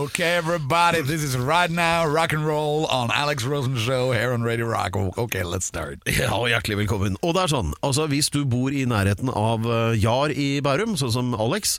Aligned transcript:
Okay, 0.00 0.36
everybody, 0.36 1.02
this 1.02 1.22
is 1.22 1.36
right 1.36 1.70
now 1.70 2.06
rock 2.06 2.32
and 2.32 2.46
roll 2.46 2.86
on 2.86 3.10
Alex 3.12 3.44
Rosen 3.44 3.76
Show 3.76 4.12
here 4.12 4.32
on 4.32 4.40
Radio 4.42 4.64
Rock. 4.66 4.96
Okay, 4.96 5.42
let's 5.42 5.66
start. 5.66 5.98
Ja, 6.08 6.30
og 6.38 6.46
Hjertelig 6.48 6.78
velkommen. 6.86 7.18
Og 7.26 7.34
det 7.36 7.42
er 7.42 7.50
sånn, 7.52 7.74
altså 7.84 8.06
Hvis 8.08 8.30
du 8.32 8.38
bor 8.48 8.72
i 8.72 8.86
nærheten 8.88 9.28
av 9.36 9.66
eh, 9.68 9.98
Jar 10.00 10.32
i 10.32 10.46
Bærum, 10.64 10.94
sånn 10.96 11.12
som 11.12 11.34
Alex, 11.36 11.74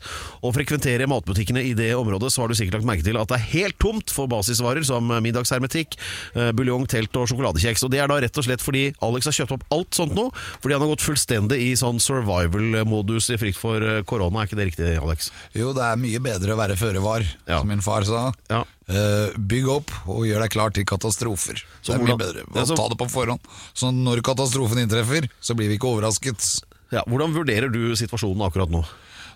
og 0.45 0.53
frekventerer 0.53 1.09
matbutikkene 1.09 1.63
i 1.65 1.71
det 1.77 1.87
området, 1.97 2.29
så 2.35 2.43
har 2.43 2.51
du 2.51 2.57
sikkert 2.59 2.77
lagt 2.81 2.89
merke 2.91 3.05
til 3.07 3.17
at 3.17 3.31
det 3.31 3.39
er 3.39 3.47
helt 3.55 3.79
tomt 3.81 4.13
for 4.13 4.29
basisvarer 4.29 4.85
som 4.85 5.09
middagshermetikk, 5.25 5.97
eh, 6.35 6.51
buljong, 6.53 6.85
telt 6.93 7.17
og 7.17 7.25
sjokoladekjeks. 7.31 7.87
Og 7.87 7.95
Det 7.95 8.03
er 8.03 8.11
da 8.11 8.19
rett 8.21 8.37
og 8.43 8.45
slett 8.49 8.61
fordi 8.61 8.83
Alex 9.07 9.31
har 9.31 9.37
kjøpt 9.39 9.55
opp 9.57 9.65
alt 9.79 9.97
sånt 9.97 10.13
nå, 10.19 10.27
fordi 10.59 10.77
han 10.77 10.85
har 10.85 10.93
gått 10.93 11.07
fullstendig 11.07 11.61
i 11.71 11.73
sånn 11.79 11.97
survival-modus 12.03 13.31
i 13.33 13.39
frykt 13.41 13.57
for 13.63 13.81
eh, 13.81 14.03
korona. 14.05 14.43
Er 14.45 14.51
ikke 14.51 14.61
det 14.61 14.69
riktig, 14.73 14.93
Alex? 15.01 15.31
Jo, 15.57 15.73
det 15.73 15.89
er 15.89 15.97
mye 16.05 16.21
bedre 16.29 16.53
å 16.53 16.61
være 16.61 16.77
føre 16.85 17.01
var, 17.07 17.25
Ja. 17.47 17.63
som 17.63 17.71
min 17.71 17.81
far 17.81 18.03
sa. 18.03 18.10
Ja. 18.51 18.63
Uh, 18.91 19.31
bygg 19.37 19.69
opp 19.71 19.93
og 20.11 20.25
gjør 20.27 20.43
deg 20.43 20.53
klar 20.53 20.73
til 20.75 20.87
katastrofer. 20.89 21.61
Så 21.81 21.93
det 21.93 21.99
er 21.99 22.07
mye 22.09 22.19
bedre. 22.19 22.43
Ja, 22.55 22.65
så- 22.67 22.75
Ta 22.79 22.89
det 22.91 22.97
på 22.99 23.07
forhånd. 23.11 23.39
Så 23.73 23.91
når 23.95 24.21
katastrofen 24.25 24.81
inntreffer, 24.83 25.29
så 25.41 25.55
blir 25.55 25.71
vi 25.71 25.77
ikke 25.79 25.91
overrasket. 25.93 26.63
Ja, 26.91 27.05
Hvordan 27.07 27.31
vurderer 27.33 27.71
du 27.71 27.95
situasjonen 27.95 28.43
akkurat 28.43 28.69
nå? 28.73 28.83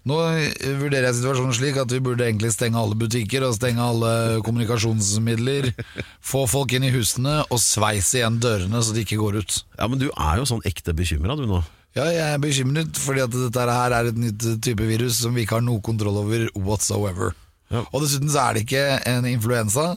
Nå 0.05 0.19
eh, 0.37 0.75
vurderer 0.77 1.07
jeg 1.09 1.17
situasjonen 1.17 1.55
slik 1.57 1.77
at 1.81 1.89
vi 1.89 2.01
burde 2.03 2.27
egentlig 2.27 2.51
stenge 2.53 2.77
alle 2.77 2.97
butikker 2.99 3.41
og 3.47 3.55
stenge 3.57 3.81
alle 3.81 4.41
kommunikasjonsmidler. 4.45 5.71
få 6.31 6.43
folk 6.49 6.75
inn 6.77 6.85
i 6.85 6.91
husene 6.93 7.39
og 7.49 7.61
sveise 7.63 8.19
igjen 8.19 8.37
dørene 8.43 8.83
så 8.85 8.93
de 8.93 9.01
ikke 9.05 9.17
går 9.17 9.39
ut. 9.41 9.57
Ja, 9.79 9.87
Men 9.89 10.03
du 10.03 10.11
er 10.11 10.37
jo 10.41 10.45
sånn 10.45 10.61
ekte 10.67 10.93
bekymra 10.93 11.37
du 11.39 11.47
nå. 11.49 11.63
Ja, 11.95 12.05
jeg 12.11 12.27
er 12.27 12.41
bekymret 12.43 12.97
fordi 12.99 13.23
at 13.23 13.31
dette 13.33 13.65
her 13.71 13.95
er 13.95 14.11
et 14.11 14.17
nytt 14.19 14.45
type 14.61 14.83
virus 14.85 15.21
som 15.23 15.33
vi 15.33 15.45
ikke 15.45 15.57
har 15.61 15.65
noe 15.65 15.81
kontroll 15.81 16.19
over 16.25 16.49
whatsoever. 16.59 17.31
Ja. 17.73 17.81
Og 17.91 18.03
dessuten 18.03 18.29
så 18.29 18.43
er 18.49 18.53
det 18.59 18.65
ikke 18.67 18.83
en 19.09 19.25
influensa. 19.29 19.95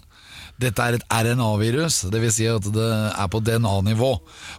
Dette 0.59 0.83
er 0.83 0.97
et 0.97 1.05
RNA-virus, 1.15 2.01
dvs. 2.11 2.35
Si 2.35 2.47
at 2.51 2.65
det 2.75 2.87
er 3.13 3.29
på 3.31 3.39
DNA-nivå. 3.47 4.09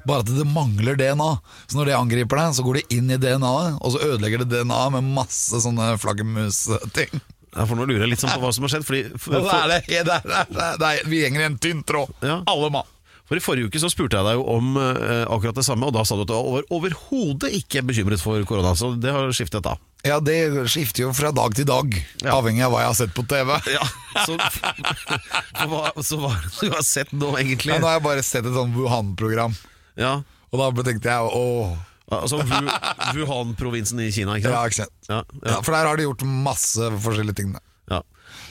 Bare 0.07 0.23
at 0.23 0.29
det 0.31 0.45
mangler 0.47 0.95
DNA. 0.95 1.31
Så 1.67 1.75
når 1.75 1.89
det 1.89 1.97
angriper 1.97 2.39
deg, 2.39 2.53
så 2.55 2.63
går 2.63 2.79
det 2.79 2.85
inn 2.95 3.09
i 3.11 3.17
DNA-et, 3.19 3.81
og 3.83 3.91
så 3.95 4.03
ødelegger 4.05 4.45
det 4.45 4.51
DNA 4.53 4.79
med 4.95 5.09
masse 5.17 5.59
sånne 5.65 5.89
flaggermusting. 5.99 7.19
Ja, 7.49 7.65
for 7.65 7.73
Nå 7.75 7.87
lurer 7.89 8.05
jeg 8.05 8.11
litt 8.13 8.21
sånn 8.21 8.31
på 8.37 8.43
hva 8.45 8.53
som 8.53 8.67
har 8.67 8.71
skjedd. 8.75 8.85
Fordi 8.87 9.01
for, 9.17 9.33
for... 9.41 9.49
Det, 9.49 9.57
er 9.57 9.73
det, 9.73 9.81
det, 9.89 10.15
er- 10.21 10.47
det, 10.53 10.63
er- 10.69 10.79
det, 10.79 10.89
er- 10.93 11.09
Vi 11.09 11.23
henger 11.25 11.41
i 11.43 11.47
en 11.49 11.59
tynn 11.59 11.83
tråd, 11.83 12.13
Ja. 12.23 12.39
alle 12.47 12.69
mann. 12.77 12.87
For 13.29 13.37
I 13.37 13.43
forrige 13.45 13.69
uke 13.69 13.77
så 13.81 13.91
spurte 13.93 14.17
jeg 14.17 14.25
deg 14.25 14.39
jo 14.39 14.45
om 14.57 14.71
eh, 14.81 15.23
akkurat 15.29 15.53
det 15.59 15.63
samme, 15.67 15.85
og 15.85 15.93
da 15.93 16.01
sa 16.03 16.15
du 16.17 16.23
at 16.25 16.31
du 16.31 16.33
var 16.33 16.47
over, 16.49 16.63
overhodet 16.73 17.51
ikke 17.59 17.83
bekymret 17.85 18.21
for 18.23 18.41
korona. 18.49 18.71
Så 18.75 18.95
det 18.97 19.11
har 19.13 19.29
skiftet 19.37 19.61
da. 19.67 19.75
Ja, 20.07 20.17
det 20.23 20.37
skifter 20.71 21.03
jo 21.05 21.11
fra 21.13 21.29
dag 21.35 21.53
til 21.53 21.67
dag, 21.69 21.93
Ja. 22.23 22.33
avhengig 22.39 22.63
av 22.65 22.71
hva 22.73 22.79
jeg 22.81 22.89
har 22.89 22.97
sett 22.97 23.13
på 23.13 23.25
TV. 23.29 23.51
Ja, 23.77 23.85
Så, 24.25 24.37
for 24.39 25.67
hva, 25.75 25.91
så 26.01 26.17
hva 26.23 26.31
er 26.33 26.47
det 26.47 26.55
du 26.71 26.73
har 26.73 26.85
sett 26.87 27.11
nå, 27.13 27.33
egentlig? 27.37 27.75
Ja, 27.75 27.79
nå 27.83 27.89
har 27.91 27.99
jeg 27.99 28.05
bare 28.07 28.23
sett 28.25 28.47
et 28.49 28.55
sånn 28.57 28.73
Wuhan-program. 28.73 29.53
Ja, 29.99 30.15
Og 30.49 30.57
da 30.63 30.83
tenkte 30.89 31.11
jeg 31.13 31.29
åh 31.37 31.77
altså 32.09 32.39
Wu- 32.41 32.73
Wuhan-provinsen 33.19 33.99
i 34.01 34.09
Kina, 34.11 34.39
ikke 34.39 34.49
Ja, 34.49 34.63
sant? 34.63 34.71
ikke 34.71 34.79
sant. 34.81 34.95
Ja, 35.09 35.19
Ja, 35.45 35.51
ja, 35.53 35.61
for 35.61 35.75
der 35.75 35.85
har 35.85 35.97
de 35.99 36.07
gjort 36.07 36.23
masse 36.25 36.89
forskjellige 37.03 37.35
ting. 37.37 37.51
da. 37.53 37.59
ja. 37.91 38.01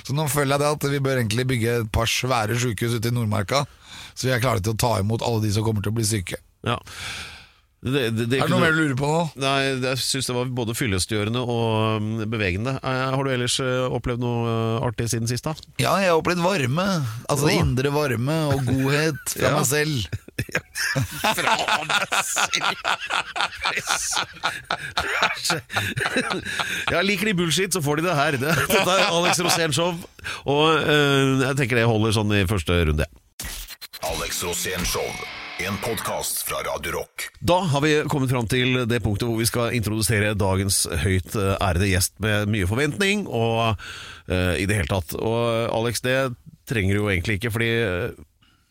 Så 0.06 0.14
nå 0.14 0.28
føler 0.30 0.54
jeg 0.54 0.60
det 0.62 0.68
at 0.76 0.86
vi 0.92 1.00
bør 1.02 1.18
egentlig 1.18 1.46
bygge 1.50 1.72
et 1.82 1.90
par 1.92 2.06
svære 2.06 2.54
sykehus 2.60 2.94
ute 3.00 3.10
i 3.10 3.14
Nordmarka, 3.16 3.64
så 4.14 4.28
vi 4.28 4.34
er 4.36 4.40
klare 4.44 4.60
til 4.62 4.72
å 4.74 4.80
ta 4.80 4.98
imot 5.00 5.22
alle 5.26 5.42
de 5.46 5.50
som 5.54 5.64
kommer 5.66 5.82
til 5.82 5.92
å 5.94 5.98
bli 5.98 6.04
syke. 6.08 6.36
ja. 6.66 6.78
Det, 7.78 8.08
det, 8.10 8.24
det, 8.26 8.38
Er 8.42 8.48
det 8.48 8.50
noe 8.50 8.58
mer 8.58 8.72
du 8.74 8.78
lurer 8.80 8.96
på 8.98 9.06
nå? 9.06 9.18
Nei, 9.38 9.58
jeg 9.78 9.98
syns 10.02 10.26
det 10.26 10.34
var 10.34 10.48
både 10.50 10.74
fyllestgjørende 10.74 11.38
og 11.46 12.00
um, 12.02 12.08
bevegende. 12.26 12.72
Eh, 12.82 13.02
Har 13.14 13.22
du 13.22 13.30
ellers 13.30 13.54
eh, 13.62 13.84
opplevd 13.94 14.18
noe 14.18 14.48
eh, 14.50 14.86
artig 14.88 15.06
siden 15.12 15.30
sist, 15.30 15.46
da? 15.46 15.54
Ja, 15.78 15.92
jeg 16.02 16.10
har 16.10 16.18
opplevd 16.18 16.42
varme. 16.42 16.88
Altså 17.30 17.46
Åh. 17.46 17.54
indre 17.60 17.92
varme 17.94 18.34
og 18.50 18.66
godhet 18.66 19.22
fra 19.36 19.46
Ja. 19.46 19.54
meg 19.60 19.70
selv. 19.70 20.10
Jeg 26.90 27.04
liker 27.06 27.28
de 27.30 27.34
bullshit, 27.38 27.72
så 27.74 27.82
får 27.84 28.00
de 28.00 28.06
det 28.08 28.14
her. 28.18 28.32
Det- 28.42 28.54
Dette 28.68 28.90
er 28.90 29.06
Alex 29.12 29.38
Rosén 29.44 29.72
Show, 29.74 29.94
og 30.46 30.82
jeg 30.82 31.56
tenker 31.56 31.76
det 31.76 31.86
holder 31.88 32.12
sånn 32.16 32.32
i 32.34 32.44
første 32.48 32.72
runde. 32.90 33.06
Alex 34.28 34.42
Rosén 34.44 34.84
Show. 34.84 35.08
En 35.58 35.78
podkast 35.80 36.42
fra 36.42 36.56
Radio 36.56 36.92
Rock. 36.92 37.30
Da 37.40 37.60
har 37.60 37.80
vi 37.80 38.02
kommet 38.12 38.28
fram 38.28 38.44
til 38.44 38.82
det 38.84 38.98
punktet 39.00 39.24
hvor 39.24 39.38
vi 39.40 39.46
skal 39.48 39.72
introdusere 39.72 40.34
dagens 40.36 40.82
høyt 41.00 41.32
eh, 41.32 41.54
ærede 41.64 41.88
gjest 41.88 42.12
med 42.20 42.50
mye 42.52 42.68
forventning 42.68 43.22
og 43.24 43.80
uh, 44.28 44.52
i 44.52 44.66
det 44.68 44.82
hele 44.82 44.90
tatt. 44.90 45.14
Og 45.16 45.72
Alex, 45.72 46.04
det 46.04 46.18
trenger 46.68 46.92
du 46.92 47.00
jo 47.00 47.08
egentlig 47.08 47.38
ikke, 47.38 47.54
fordi 47.56 47.70
eh, 47.72 48.20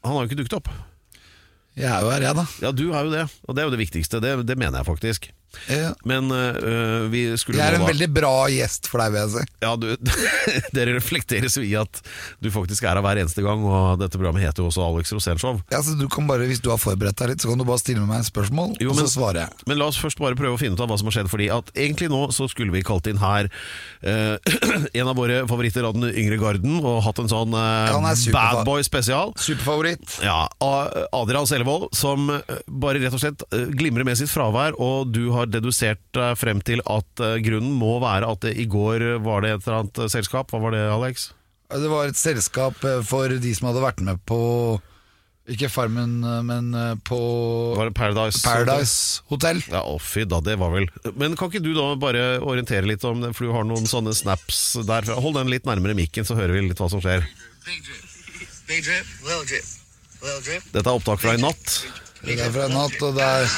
han 0.05 0.13
har 0.13 0.19
jo 0.19 0.29
ikke 0.29 0.39
dukket 0.43 0.59
opp. 0.59 0.69
Jeg 1.73 1.89
er 1.89 2.05
jo 2.05 2.13
her, 2.13 2.27
jeg, 2.27 2.37
da. 2.37 2.45
Ja, 2.61 2.73
du 2.77 2.85
er 2.91 3.09
jo 3.09 3.15
det, 3.17 3.25
og 3.47 3.57
det 3.57 3.63
er 3.63 3.71
jo 3.71 3.73
det 3.73 3.81
viktigste. 3.81 4.21
Det, 4.21 4.35
det 4.45 4.61
mener 4.61 4.77
jeg 4.77 4.91
faktisk. 4.93 5.31
Ja. 5.71 5.93
Men 6.05 6.29
uh, 6.31 7.07
vi 7.11 7.23
skulle 7.39 7.57
Jeg 7.59 7.71
er 7.73 7.77
en 7.79 7.85
da- 7.85 7.89
veldig 7.89 8.07
bra 8.13 8.33
gjest 8.51 8.87
for 8.91 9.01
deg, 9.01 9.13
vil 9.15 9.21
jeg 9.23 9.31
si. 9.33 9.45
Ja, 9.63 9.71
du, 9.79 9.87
Dere 10.77 10.93
reflekteres 10.97 11.55
jo 11.57 11.63
i 11.65 11.73
at 11.79 12.01
du 12.43 12.49
faktisk 12.53 12.85
er 12.85 12.95
her 12.97 13.03
hver 13.05 13.21
eneste 13.23 13.41
gang, 13.45 13.63
og 13.65 13.97
dette 14.01 14.19
programmet 14.19 14.43
heter 14.45 14.63
jo 14.63 14.69
også 14.69 14.83
Alex 14.85 15.11
Rosénshow. 15.15 15.61
Ja, 15.73 15.81
så 15.83 15.95
du 15.97 16.05
kan 16.13 16.27
bare, 16.29 16.45
Hvis 16.49 16.61
du 16.63 16.69
har 16.71 16.79
forberedt 16.81 17.17
deg 17.23 17.33
litt, 17.33 17.41
så 17.43 17.49
kan 17.51 17.59
du 17.61 17.65
bare 17.67 17.81
stille 17.81 18.03
meg 18.05 18.21
et 18.21 18.29
spørsmål, 18.29 18.75
Jo, 18.83 18.91
og 18.93 18.99
men- 18.99 19.07
så 19.07 19.15
svarer 19.17 19.41
jeg. 19.45 19.65
Men 19.71 19.81
la 19.81 19.87
oss 19.91 19.99
først 20.01 20.21
bare 20.21 20.37
prøve 20.39 20.55
å 20.57 20.61
finne 20.61 20.77
ut 20.77 20.83
av 20.85 20.91
hva 20.91 20.97
som 21.01 21.09
har 21.09 21.17
skjedd. 21.17 21.31
Fordi 21.31 21.49
at 21.53 21.71
egentlig 21.75 22.09
nå 22.13 22.21
så 22.35 22.47
skulle 22.51 22.71
vi 22.75 22.83
kalt 22.87 23.07
inn 23.11 23.19
her 23.21 23.49
uh, 23.49 24.35
en 24.99 25.07
av 25.11 25.15
våre 25.17 25.41
favoritter 25.49 25.87
av 25.87 25.97
den 25.97 26.11
yngre 26.13 26.37
garden, 26.41 26.79
og 26.83 27.01
hatt 27.05 27.19
en 27.23 27.29
sånn 27.31 27.55
uh, 27.55 27.89
Ja, 27.91 28.01
bad 28.35 28.61
boy 28.67 28.83
spesial. 28.85 29.33
Superfavoritt. 29.39 30.19
Ja, 30.25 30.43
Adrian 31.15 31.47
Sellevold, 31.49 31.89
som 31.95 32.27
bare 32.67 32.99
rett 33.01 33.13
og 33.15 33.21
slett 33.21 33.43
glimrer 33.77 34.05
med 34.07 34.17
sitt 34.19 34.31
fravær, 34.31 34.75
og 34.81 35.11
du 35.15 35.29
har 35.35 35.36
dedusert 35.45 36.01
deg 36.17 36.37
frem 36.39 36.61
til 36.65 36.81
at 36.89 37.23
eh, 37.23 37.37
grunnen 37.45 37.75
må 37.77 37.97
være 38.03 38.29
at 38.33 38.45
det 38.47 38.55
i 38.57 38.65
går 38.69 39.19
var 39.25 39.45
det 39.45 39.53
et 39.53 39.65
eller 39.67 39.83
annet 39.83 40.01
eh, 40.03 40.11
selskap. 40.11 40.49
Hva 40.51 40.61
var 40.63 40.73
det, 40.73 40.83
Alex? 40.89 41.31
Det 41.69 41.89
var 41.91 42.09
et 42.09 42.19
selskap 42.19 42.81
eh, 42.87 43.01
for 43.05 43.29
de 43.29 43.53
som 43.55 43.69
hadde 43.69 43.83
vært 43.83 44.01
med 44.07 44.21
på 44.29 44.39
Ikke 45.53 45.69
Farmen, 45.71 46.17
men 46.43 46.73
på 47.07 47.17
Var 47.77 47.87
det 47.87 47.95
Paradise? 47.95 48.41
Paradise 48.43 49.21
Hotel. 49.31 49.61
Ja, 49.71 49.85
å 49.87 49.95
fy 50.01 50.25
da, 50.27 50.41
det 50.43 50.57
var 50.59 50.73
vel 50.73 50.89
Men 51.15 51.37
kan 51.39 51.47
ikke 51.47 51.63
du 51.63 51.71
da 51.77 51.93
bare 51.95 52.41
orientere 52.43 52.89
litt 52.89 53.05
om 53.07 53.21
det, 53.23 53.31
for 53.37 53.47
du 53.47 53.53
har 53.55 53.63
noen 53.67 53.87
sånne 53.87 54.15
snaps 54.17 54.79
der. 54.89 55.07
Hold 55.15 55.39
den 55.39 55.53
litt 55.53 55.69
nærmere 55.69 55.95
mikken, 55.95 56.27
så 56.27 56.35
hører 56.35 56.57
vi 56.57 56.65
litt 56.67 56.81
hva 56.81 56.89
som 56.91 57.03
skjer. 57.03 57.23
Big 57.67 57.79
drip. 57.85 58.03
Big 58.67 58.83
drip, 58.83 59.15
little 59.23 59.45
drip. 59.47 59.71
Little 60.19 60.41
drip. 60.43 60.67
Dette 60.73 60.87
er 60.89 60.99
opptak 60.99 61.23
fra 61.23 61.37
i 61.37 61.39
natt. 61.39 61.77
Det 62.25 62.35
er 62.41 62.51
fra 62.51 62.65
en 62.67 62.73
natt, 62.75 62.97
og 63.05 63.15
det 63.15 63.23
er 63.23 63.51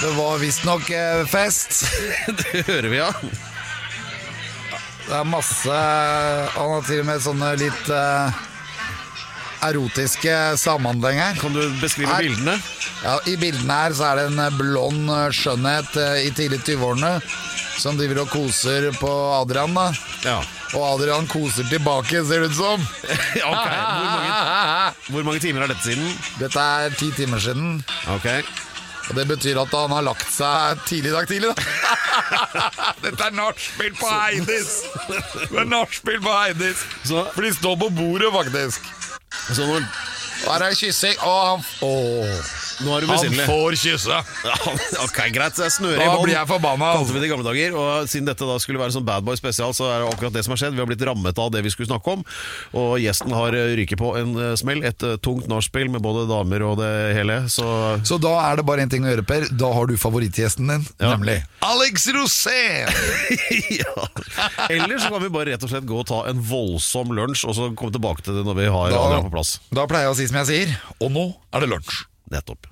Det 0.00 0.10
var 0.16 0.38
visstnok 0.40 0.90
eh, 0.90 1.24
fest. 1.28 1.84
Det 2.38 2.62
hører 2.66 2.88
vi, 2.88 2.96
ja. 3.00 3.10
Det 5.10 5.16
er 5.18 5.26
masse 5.26 5.74
Han 6.54 6.70
har 6.76 6.84
til 6.86 7.00
og 7.02 7.08
med 7.08 7.22
sånne 7.24 7.48
litt 7.60 7.88
eh, 7.92 8.38
erotiske 9.66 10.36
samhandling 10.60 11.18
her. 11.20 11.34
Kan 11.40 11.52
du 11.56 11.62
beskrive 11.82 12.14
Her. 12.14 12.24
bildene? 12.24 12.54
Ja, 13.04 13.16
I 13.28 13.34
bildene 13.40 13.76
her 13.82 13.96
så 13.96 14.10
er 14.10 14.20
det 14.22 14.26
en 14.30 14.40
eh, 14.46 14.54
blond 14.60 15.10
eh, 15.12 15.26
skjønnhet 15.36 15.96
eh, 16.00 16.16
i 16.28 16.32
tidlig 16.36 16.62
20-årene 16.68 17.12
som 17.80 17.96
driver 17.96 18.22
og 18.24 18.32
koser 18.32 18.90
på 19.00 19.10
Adrian. 19.40 19.74
da 19.76 19.90
Ja. 20.24 20.38
Og 20.76 20.82
Adrian 20.94 21.26
koser 21.26 21.66
tilbake, 21.66 22.20
ser 22.28 22.44
det 22.44 22.52
ut 22.52 22.58
som. 22.60 22.82
ok, 23.50 23.68
hvor 23.68 24.10
mange, 24.14 24.34
hvor 25.10 25.24
mange 25.26 25.40
timer 25.42 25.64
er 25.66 25.72
dette 25.72 25.88
siden? 25.88 26.12
Dette 26.38 26.66
er 26.84 26.94
ti 27.00 27.08
timer 27.16 27.42
siden. 27.42 27.80
Ok. 28.14 28.28
Og 29.08 29.16
det 29.18 29.26
betyr 29.30 29.58
at 29.62 29.72
han 29.74 29.94
har 29.96 30.04
lagt 30.06 30.28
seg 30.30 30.84
tidlig 30.86 31.10
i 31.10 31.16
dag 31.16 31.28
tidlig, 31.30 31.50
da. 31.50 31.56
Dette 33.04 33.26
er 33.26 33.34
nachspiel 33.34 33.96
på 33.98 34.12
Heidis! 34.12 34.70
Det 35.08 35.60
er 35.64 35.68
nachspiel 35.70 36.20
på 36.22 36.36
Heidis. 36.36 36.84
For 37.08 37.42
de 37.46 37.52
står 37.56 37.78
på 37.80 37.90
bordet, 37.96 38.32
faktisk. 38.36 38.90
Så 39.50 39.66
her 40.46 40.66
er 40.68 40.76
kyssing. 40.78 41.16
Å, 41.26 41.36
han, 41.50 41.64
åh. 41.86 42.59
Nå 42.84 42.94
er 42.96 43.04
du 43.04 43.10
han 43.10 43.34
får 43.48 43.76
kysse! 43.80 44.18
Ja, 44.46 44.54
ok, 45.04 45.18
greit, 45.34 45.56
så 45.58 45.66
jeg 45.66 45.74
snører 45.76 46.00
i 46.00 46.06
Da 46.08 46.16
blir 46.22 46.34
jeg 46.36 46.48
forbanna. 46.50 46.90
Kalte 46.96 47.14
vi 47.14 47.20
det 47.22 47.28
i 47.28 47.32
gamle 47.32 47.46
dager, 47.46 47.76
og 47.76 48.08
Siden 48.10 48.28
dette 48.30 48.46
da 48.48 48.56
skulle 48.62 48.80
være 48.80 48.94
sånn 48.96 49.04
Bad 49.06 49.26
Boy 49.26 49.36
spesial, 49.38 49.74
så 49.76 49.88
er 49.92 50.02
det 50.04 50.08
akkurat 50.14 50.34
det 50.36 50.44
som 50.46 50.54
har 50.54 50.60
skjedd. 50.62 50.76
Vi 50.78 50.82
har 50.82 50.88
blitt 50.90 51.04
rammet 51.06 51.38
av 51.42 51.50
det 51.54 51.62
vi 51.66 51.72
skulle 51.74 51.90
snakke 51.90 52.14
om, 52.16 52.24
og 52.80 52.94
gjesten 53.02 53.34
har 53.36 53.56
eh, 53.58 53.74
ryket 53.80 54.00
på 54.00 54.12
en 54.20 54.32
eh, 54.40 54.54
smell. 54.60 54.82
Et 54.88 55.06
eh, 55.06 55.16
tungt 55.24 55.48
nachspiel 55.50 55.90
med 55.92 56.02
både 56.04 56.24
damer 56.30 56.64
og 56.70 56.78
det 56.80 56.90
hele. 57.18 57.40
Så 57.52 57.66
Så 58.08 58.18
da 58.22 58.32
er 58.48 58.60
det 58.60 58.66
bare 58.68 58.86
én 58.86 58.90
ting 58.92 59.04
å 59.06 59.12
gjøre, 59.12 59.26
Per. 59.28 59.48
Da 59.60 59.72
har 59.76 59.90
du 59.90 59.96
favorittgjesten 60.00 60.70
din, 60.72 60.86
Ja. 61.00 61.12
nemlig 61.14 61.40
Alex 61.66 62.06
Rosén! 62.16 62.88
ja. 63.82 64.08
Eller 64.70 64.98
så 64.98 65.10
kan 65.12 65.22
vi 65.22 65.28
bare 65.32 65.52
rett 65.52 65.64
og 65.66 65.72
slett 65.72 65.86
gå 65.88 66.00
og 66.00 66.06
ta 66.08 66.22
en 66.30 66.40
voldsom 66.50 67.12
lunsj, 67.16 67.44
og 67.50 67.56
så 67.58 67.68
komme 67.76 67.92
tilbake 67.94 68.24
til 68.26 68.40
det 68.40 68.46
når 68.48 68.58
vi 68.62 68.68
har 68.72 68.90
Da, 68.94 69.04
Adrian 69.06 69.28
på 69.28 69.34
plass. 69.36 69.56
da 69.74 69.86
pleier 69.90 70.08
jeg 70.08 70.16
å 70.16 70.18
si 70.22 70.28
som 70.30 70.40
jeg 70.42 70.50
sier, 70.54 70.76
og 71.00 71.12
nå 71.14 71.26
er 71.52 71.66
det 71.66 71.72
lunsj. 71.74 72.04
Nettopp. 72.30 72.69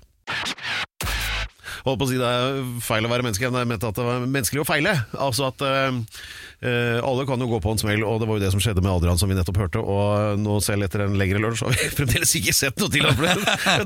Holdt 1.86 2.00
på 2.02 2.04
å 2.04 2.10
si 2.10 2.18
det 2.20 2.28
er 2.28 2.58
feil 2.84 3.06
å 3.06 3.10
være 3.10 3.24
menneske, 3.24 3.48
men 3.48 3.62
jeg 3.62 3.68
mente 3.70 3.88
at 3.88 3.96
det 3.96 4.04
var 4.04 4.24
menneskelig 4.28 4.60
å 4.60 4.66
feile. 4.68 4.92
Altså 5.24 5.46
at 5.48 5.62
eh, 5.64 6.98
alle 7.06 7.24
kan 7.28 7.40
jo 7.40 7.46
gå 7.52 7.60
på 7.64 7.70
en 7.72 7.80
smell, 7.80 8.02
og 8.04 8.18
det 8.20 8.26
var 8.28 8.36
jo 8.36 8.42
det 8.42 8.50
som 8.52 8.60
skjedde 8.60 8.82
med 8.84 8.90
Adrian, 8.92 9.16
som 9.20 9.30
vi 9.30 9.36
nettopp 9.38 9.60
hørte. 9.62 9.80
Og 9.80 10.40
nå 10.42 10.58
selv 10.64 10.84
etter 10.88 11.04
en 11.06 11.14
lengre 11.20 11.40
lunsj 11.40 11.62
har 11.64 11.72
vi 11.76 11.86
fremdeles 12.00 12.34
ikke 12.40 12.54
sett 12.56 12.82
noe 12.82 12.92
til 12.92 13.06
ham. 13.08 13.22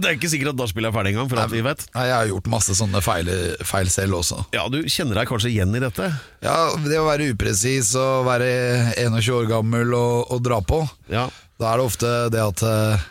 Det 0.01 0.09
er 0.09 0.17
ikke 0.17 0.33
sikkert 0.33 0.55
at 0.55 0.63
nachspielet 0.65 0.91
er 0.91 0.97
ferdig 0.97 1.13
engang, 1.15 1.31
for 1.31 1.43
alt 1.45 1.55
vi 1.55 1.63
vet. 1.69 1.85
Nei, 1.95 2.07
jeg 2.09 2.17
har 2.17 2.33
gjort 2.33 2.51
masse 2.57 2.79
sånne 2.81 3.05
feil, 3.05 3.31
feil 3.71 3.93
selv 3.93 4.19
også. 4.23 4.41
Ja, 4.57 4.67
Du 4.73 4.81
kjenner 4.89 5.21
deg 5.23 5.31
kanskje 5.31 5.53
igjen 5.53 5.77
i 5.79 5.85
dette? 5.85 6.11
Ja, 6.43 6.59
Det 6.83 6.99
å 6.99 7.07
være 7.07 7.31
upresis 7.37 7.93
og 8.01 8.25
være 8.27 8.51
21 9.05 9.31
år 9.37 9.51
gammel 9.53 9.95
og, 9.95 10.33
og 10.33 10.43
dra 10.49 10.59
på, 10.65 10.83
Ja. 11.13 11.29
da 11.61 11.71
er 11.75 11.79
det 11.79 11.87
ofte 11.93 12.13
det 12.35 12.41
at 12.43 12.63
eh, 12.67 13.05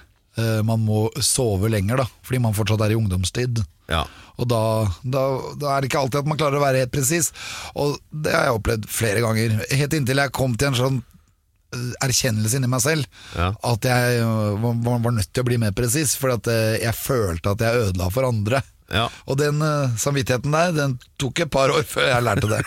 man 0.64 0.80
må 0.86 1.06
sove 1.20 1.68
lenger, 1.68 2.00
da, 2.00 2.06
fordi 2.24 2.40
man 2.40 2.54
fortsatt 2.56 2.82
er 2.86 2.94
i 2.94 3.00
ungdomstid. 3.00 3.60
ja. 3.92 4.06
Og 4.42 4.48
da, 4.50 4.62
da, 5.04 5.22
da 5.60 5.72
er 5.76 5.84
det 5.84 5.92
ikke 5.92 6.02
alltid 6.02 6.24
at 6.24 6.30
man 6.30 6.40
klarer 6.40 6.58
å 6.58 6.64
være 6.64 6.84
helt 6.84 6.94
presis. 6.94 7.30
Og 7.78 7.98
det 8.10 8.34
har 8.34 8.48
jeg 8.48 8.58
opplevd 8.58 8.90
flere 8.90 9.24
ganger. 9.24 9.60
Helt 9.70 9.96
inntil 9.98 10.22
jeg 10.24 10.34
kom 10.34 10.56
til 10.58 10.72
en 10.72 10.80
sånn 10.80 11.00
eh, 11.02 11.92
erkjennelse 12.08 12.58
inni 12.58 12.72
meg 12.72 12.84
selv. 12.84 13.06
Ja. 13.36 13.52
At 13.70 13.86
jeg 13.86 14.22
eh, 14.24 14.56
var, 14.64 15.02
var 15.06 15.16
nødt 15.18 15.30
til 15.30 15.46
å 15.46 15.50
bli 15.52 15.60
mer 15.62 15.76
presis, 15.78 16.16
for 16.18 16.34
at 16.38 16.50
eh, 16.52 16.80
jeg 16.82 16.98
følte 16.98 17.54
at 17.54 17.66
jeg 17.68 17.88
ødela 17.90 18.10
for 18.14 18.30
andre. 18.32 18.64
Ja. 18.92 19.06
Og 19.26 19.38
den 19.40 19.62
eh, 19.64 19.94
samvittigheten 20.00 20.52
der, 20.52 20.72
den 20.76 20.98
tok 21.22 21.40
et 21.46 21.52
par 21.54 21.72
år 21.72 21.86
før 21.88 22.10
jeg 22.10 22.26
lærte 22.26 22.50
det. 22.52 22.60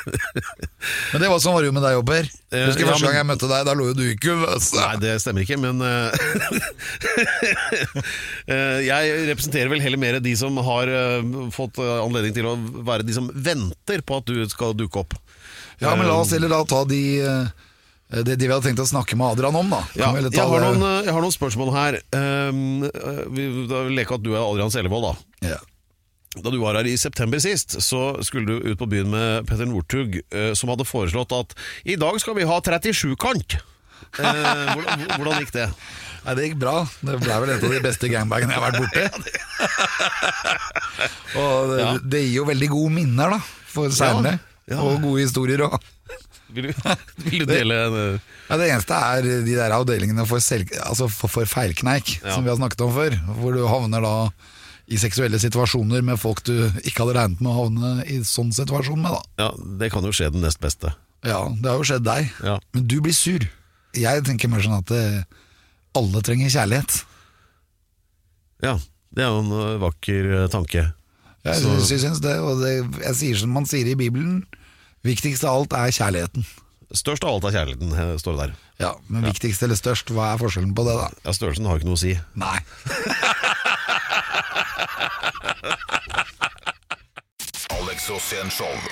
Men 1.12 1.24
det 1.24 1.28
var 1.30 1.42
sånn 1.42 1.56
var 1.56 1.64
det 1.64 1.68
jo 1.68 1.74
med 1.76 1.84
deg, 1.84 1.96
Jobber. 1.98 2.30
Eh, 2.48 2.64
Husker 2.70 2.86
ja, 2.86 2.92
første 2.92 3.10
gang 3.10 3.18
jeg 3.18 3.28
møtte 3.28 3.50
deg, 3.50 3.66
da 3.68 3.74
lå 3.76 3.90
jo 3.90 3.96
du 3.98 4.04
i 4.08 4.16
kuvøs. 4.20 4.70
Nei, 4.78 4.94
det 5.02 5.18
stemmer 5.22 5.44
ikke, 5.44 5.58
men 5.60 5.82
eh, 5.84 6.14
eh, 8.48 8.78
Jeg 8.86 9.18
representerer 9.32 9.72
vel 9.72 9.84
heller 9.84 10.00
mer 10.00 10.18
de 10.24 10.34
som 10.38 10.56
har 10.64 10.90
eh, 10.90 11.20
fått 11.54 11.78
eh, 11.82 11.98
anledning 12.00 12.34
til 12.36 12.48
å 12.48 12.56
være 12.88 13.06
de 13.06 13.16
som 13.16 13.28
venter 13.34 14.04
på 14.06 14.22
at 14.22 14.32
du 14.32 14.40
skal 14.52 14.76
dukke 14.78 15.04
opp. 15.04 15.16
Ja, 15.82 15.92
men 15.98 16.06
la 16.08 16.16
oss 16.22 16.32
heller 16.32 16.52
da 16.52 16.62
ta 16.68 16.84
de 16.88 17.02
eh, 17.20 17.52
det, 18.22 18.36
de 18.38 18.46
vi 18.46 18.52
hadde 18.52 18.68
tenkt 18.68 18.82
å 18.82 18.86
snakke 18.86 19.16
med 19.18 19.34
Adrian 19.34 19.56
om, 19.58 19.72
da. 19.72 19.80
Ja, 19.98 20.12
jeg, 20.14 20.30
har 20.38 20.62
noen, 20.62 20.82
eh, 20.86 21.06
jeg 21.08 21.14
har 21.16 21.24
noen 21.24 21.34
spørsmål 21.34 21.72
her. 21.74 21.96
Um, 22.14 22.84
eh, 22.86 23.22
vi, 23.34 23.46
da 23.70 23.82
leker 23.90 24.20
at 24.20 24.24
du 24.24 24.34
er 24.36 24.42
Adrian 24.44 24.70
Sellevold, 24.74 25.10
da. 25.10 25.54
ja. 25.54 25.60
Da 26.34 26.50
du 26.50 26.58
var 26.58 26.74
her 26.78 26.88
i 26.90 26.96
september 26.98 27.38
sist, 27.42 27.76
så 27.84 28.00
skulle 28.26 28.46
du 28.48 28.72
ut 28.72 28.78
på 28.80 28.88
byen 28.90 29.10
med 29.12 29.46
Petter 29.46 29.68
Northug, 29.70 30.18
eh, 30.34 30.50
som 30.58 30.72
hadde 30.72 30.86
foreslått 30.88 31.34
at 31.36 31.54
i 31.86 31.94
dag 32.00 32.18
skal 32.22 32.34
vi 32.38 32.46
ha 32.48 32.56
37-kant. 32.64 33.58
Eh, 34.18 34.72
hvordan, 34.74 35.04
hvordan 35.14 35.38
gikk 35.44 35.54
det? 35.54 35.68
Nei, 36.24 36.34
det 36.38 36.48
gikk 36.48 36.58
bra. 36.62 36.74
Det 37.04 37.18
ble 37.20 37.38
vel 37.44 37.52
en 37.54 37.64
av 37.68 37.72
de 37.76 37.80
beste 37.84 38.10
gangbagene 38.10 38.54
jeg 38.54 38.60
har 38.60 38.72
vært 38.72 38.82
borti. 38.82 39.04
og 41.40 41.74
det, 41.74 41.86
det 42.16 42.22
gir 42.24 42.36
jo 42.40 42.46
veldig 42.48 42.70
gode 42.72 42.94
minner, 42.98 43.36
da, 43.36 43.40
for 43.70 43.94
seinere. 43.94 44.38
Ja. 44.70 44.80
Og 44.80 45.02
gode 45.04 45.26
historier 45.26 45.66
òg. 45.66 45.76
Vil 46.54 46.70
vil 46.70 47.42
du 47.42 47.48
dele 47.48 47.76
en 47.88 47.94
eh, 47.98 48.26
Ja, 48.46 48.58
det 48.60 48.68
eneste 48.70 48.94
er 48.94 49.24
de 49.26 49.54
der 49.56 49.72
avdelingene 49.74 50.26
for, 50.28 50.42
selv, 50.44 50.70
altså 50.84 51.08
for, 51.10 51.32
for 51.32 51.48
feilkneik, 51.50 52.18
Ja. 52.22 52.34
som 52.36 52.44
vi 52.44 52.52
har 52.52 52.58
snakket 52.60 52.84
om 52.86 52.92
før. 52.94 53.16
Hvor 53.40 53.56
du 53.56 53.64
havner 53.68 54.04
da 54.04 54.14
i 54.88 54.98
seksuelle 55.00 55.38
situasjoner 55.40 56.02
med 56.04 56.18
folk 56.20 56.42
du 56.44 56.52
ikke 56.84 57.04
hadde 57.04 57.14
regnet 57.16 57.40
med 57.40 57.50
å 57.52 57.56
havne 57.62 57.92
i 58.10 58.18
sånn 58.26 58.52
situasjon 58.52 59.00
med. 59.00 59.12
da 59.12 59.44
Ja, 59.46 59.50
det 59.80 59.90
kan 59.92 60.04
jo 60.04 60.12
skje 60.12 60.30
den 60.32 60.42
nest 60.44 60.60
beste. 60.60 60.92
Ja, 61.24 61.48
Det 61.48 61.70
har 61.70 61.78
jo 61.80 61.84
skjedd 61.88 62.04
deg. 62.04 62.30
Ja. 62.44 62.58
Men 62.74 62.86
du 62.86 63.00
blir 63.00 63.14
sur. 63.16 63.40
Jeg 63.96 64.24
tenker 64.24 64.48
mer 64.52 64.60
sånn 64.60 64.76
at 64.78 64.86
det, 64.92 65.24
alle 65.96 66.20
trenger 66.26 66.50
kjærlighet. 66.52 67.04
Ja, 68.64 68.76
det 69.14 69.24
er 69.24 69.30
jo 69.32 69.40
en 69.44 69.52
eh, 69.54 69.78
vakker 69.82 70.48
tanke. 70.52 70.82
tanke. 70.84 70.92
Jeg 71.44 71.62
Så- 71.62 71.80
sy- 71.86 71.98
syns 72.00 72.20
det, 72.20 72.38
og 72.40 72.60
det, 72.62 73.02
jeg 73.04 73.14
sier 73.16 73.36
som 73.36 73.50
man 73.50 73.64
sier 73.66 73.86
i 73.86 73.94
Bibelen, 73.94 74.46
viktigst 75.04 75.44
av 75.44 75.60
alt 75.60 75.72
er 75.72 75.90
kjærligheten. 75.92 76.44
Størst 76.94 77.24
av 77.24 77.34
alt 77.34 77.44
er 77.44 77.58
kjærligheten, 77.58 77.92
eh, 77.92 78.16
står 78.16 78.36
det 78.36 78.40
der. 78.46 78.54
Ja, 78.80 78.94
Men 79.08 79.24
viktigst 79.24 79.62
eller 79.62 79.74
størst, 79.76 80.06
hva 80.10 80.34
er 80.34 80.38
forskjellen 80.38 80.74
på 80.74 80.84
det, 80.84 80.94
da? 80.98 81.08
Ja, 81.24 81.30
Størrelsen 81.32 81.66
har 81.66 81.78
ikke 81.78 81.84
noe 81.86 81.94
å 81.94 81.98
si. 81.98 82.18
Nei. 82.34 82.58
Alex 88.04 88.12
Rosén 88.20 88.50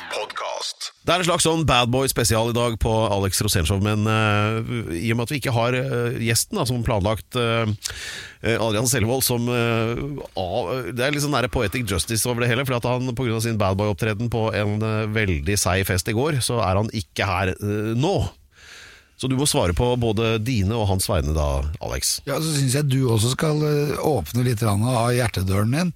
podkast. 0.09 0.87
Det 1.05 1.13
er 1.13 1.21
en 1.21 1.27
slags 1.27 1.45
sånn 1.45 1.67
Bad 1.69 1.91
Boy 1.93 2.09
spesial 2.09 2.49
i 2.49 2.55
dag 2.57 2.79
på 2.81 2.89
Alex 3.13 3.43
Rosénshow, 3.45 3.77
men 3.85 4.07
uh, 4.09 4.65
i 4.97 5.11
og 5.13 5.19
med 5.19 5.27
at 5.27 5.33
vi 5.35 5.41
ikke 5.43 5.53
har 5.53 5.77
uh, 5.77 6.17
gjesten 6.17 6.57
da, 6.57 6.65
som 6.65 6.81
planlagt 6.87 7.37
uh, 7.37 7.69
Adrian 8.55 8.89
Selvold 8.89 9.21
som 9.27 9.45
Det 9.45 11.05
er 11.05 11.13
litt 11.13 11.27
sånn 11.27 11.37
nære 11.37 11.53
poetic 11.53 11.85
justice 11.93 12.25
over 12.25 12.41
det 12.41 12.49
hele, 12.55 12.65
for 12.65 12.79
at 12.79 12.89
han 12.89 13.13
pga. 13.13 13.37
sin 13.45 13.61
Bad 13.61 13.77
Boy-opptreden 13.77 14.33
på 14.33 14.47
en 14.57 14.81
veldig 15.13 15.59
seig 15.61 15.85
fest 15.91 16.09
i 16.09 16.17
går, 16.17 16.41
så 16.41 16.63
er 16.65 16.81
han 16.81 16.89
ikke 16.97 17.29
her 17.29 17.53
nå. 17.93 18.15
Så 19.21 19.29
du 19.29 19.37
må 19.37 19.45
svare 19.45 19.77
på 19.77 19.93
både 20.01 20.39
dine 20.41 20.73
og 20.73 20.89
hans 20.89 21.11
vegne 21.13 21.37
da, 21.37 21.67
Alex. 21.85 22.23
Ja, 22.25 22.41
Så 22.41 22.57
syns 22.57 22.81
jeg 22.81 22.89
du 22.89 23.03
også 23.13 23.37
skal 23.37 23.61
åpne 24.01 24.49
litt 24.49 24.65
av 24.65 25.13
hjertedøren 25.13 25.77
din. 25.77 25.93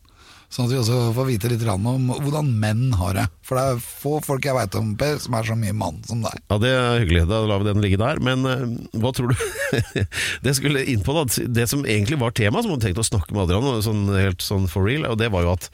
Sånn 0.53 0.69
at 0.69 0.73
vi 0.73 0.79
også 0.79 0.99
får 1.17 1.27
vite 1.29 1.51
litt 1.51 1.65
om 1.67 2.11
hvordan 2.23 2.49
menn 2.63 2.95
har 3.01 3.17
det. 3.19 3.25
For 3.47 3.59
det 3.59 3.65
er 3.67 3.83
få 3.83 4.13
folk 4.25 4.47
jeg 4.47 4.57
veit 4.57 4.79
om, 4.79 4.95
Per, 4.99 5.19
som 5.23 5.35
er 5.37 5.49
så 5.49 5.57
mye 5.59 5.75
mann 5.77 5.99
som 6.07 6.23
deg. 6.23 6.39
Ja, 6.47 6.59
Det 6.63 6.71
er 6.71 7.01
hyggelig. 7.03 7.27
Da 7.31 7.43
lar 7.45 7.63
vi 7.63 7.69
den 7.69 7.83
ligge 7.83 8.01
der. 8.01 8.23
Men 8.23 8.47
uh, 8.47 8.65
hva 9.03 9.13
tror 9.17 9.33
du 9.33 9.37
Det 10.47 10.57
skulle 10.57 10.87
inn 10.87 11.03
på 11.05 11.15
da 11.17 11.27
Det 11.27 11.67
som 11.71 11.85
egentlig 11.85 12.21
var 12.23 12.35
tema, 12.37 12.63
som 12.63 12.75
hun 12.75 12.83
tenkte 12.83 13.03
å 13.03 13.11
snakke 13.11 13.35
med 13.35 13.47
Adrian 13.47 13.83
sånn, 13.85 14.09
helt 14.15 14.45
sånn 14.45 14.69
for 14.71 14.87
real, 14.87 15.09
og 15.11 15.19
det 15.21 15.31
var 15.35 15.45
jo 15.45 15.55
at 15.57 15.67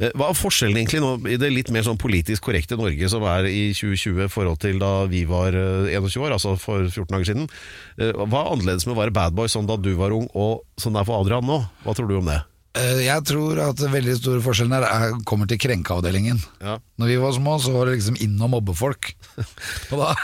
eh, 0.00 0.12
hva 0.18 0.30
er 0.30 0.38
forskjellen 0.38 0.78
egentlig 0.80 1.02
nå 1.02 1.12
i 1.30 1.38
det 1.40 1.50
litt 1.52 1.70
mer 1.74 1.84
sånn 1.86 2.00
politisk 2.00 2.46
korrekte 2.48 2.78
Norge 2.80 3.10
som 3.12 3.24
er 3.28 3.48
i 3.50 3.64
2020 3.76 4.24
i 4.26 4.30
forhold 4.32 4.62
til 4.64 4.80
da 4.82 4.92
vi 5.10 5.24
var 5.28 5.56
eh, 5.56 5.92
21 5.92 6.24
år, 6.24 6.36
altså 6.38 6.54
for 6.60 6.86
14 6.88 7.12
dager 7.12 7.28
siden? 7.32 7.50
Eh, 7.98 8.14
Hva 8.24 8.44
er 8.44 8.54
annerledes 8.54 8.88
med 8.88 8.96
å 8.96 9.00
være 9.02 9.14
bad 9.16 9.36
boy 9.38 9.50
sånn 9.52 9.68
da 9.68 9.78
du 9.80 9.92
var 10.00 10.14
ung, 10.16 10.28
og 10.32 10.64
sånn 10.80 10.96
det 10.96 11.04
er 11.04 11.10
for 11.10 11.22
Adrian 11.22 11.46
nå? 11.48 11.60
Hva 11.84 11.96
tror 11.98 12.10
du 12.10 12.18
om 12.20 12.32
det? 12.32 12.40
Eh, 12.78 13.02
Jeg 13.04 13.24
tror 13.28 13.58
at 13.60 13.76
den 13.76 13.92
veldig 13.92 14.14
store 14.16 14.40
forskjellen 14.44 14.72
her 14.78 14.86
er, 14.88 15.16
kommer 15.28 15.48
til 15.50 15.58
krenkeavdelingen. 15.60 16.38
Ja. 16.64 16.78
Når 17.00 17.10
vi 17.10 17.18
var 17.20 17.34
små, 17.36 17.58
så 17.60 17.72
var 17.74 17.90
det 17.90 17.98
liksom 17.98 18.16
inn 18.24 18.38
og 18.40 18.52
mobbe 18.54 18.72
folk. 18.78 19.10
Og 19.92 20.00
da, 20.00 20.14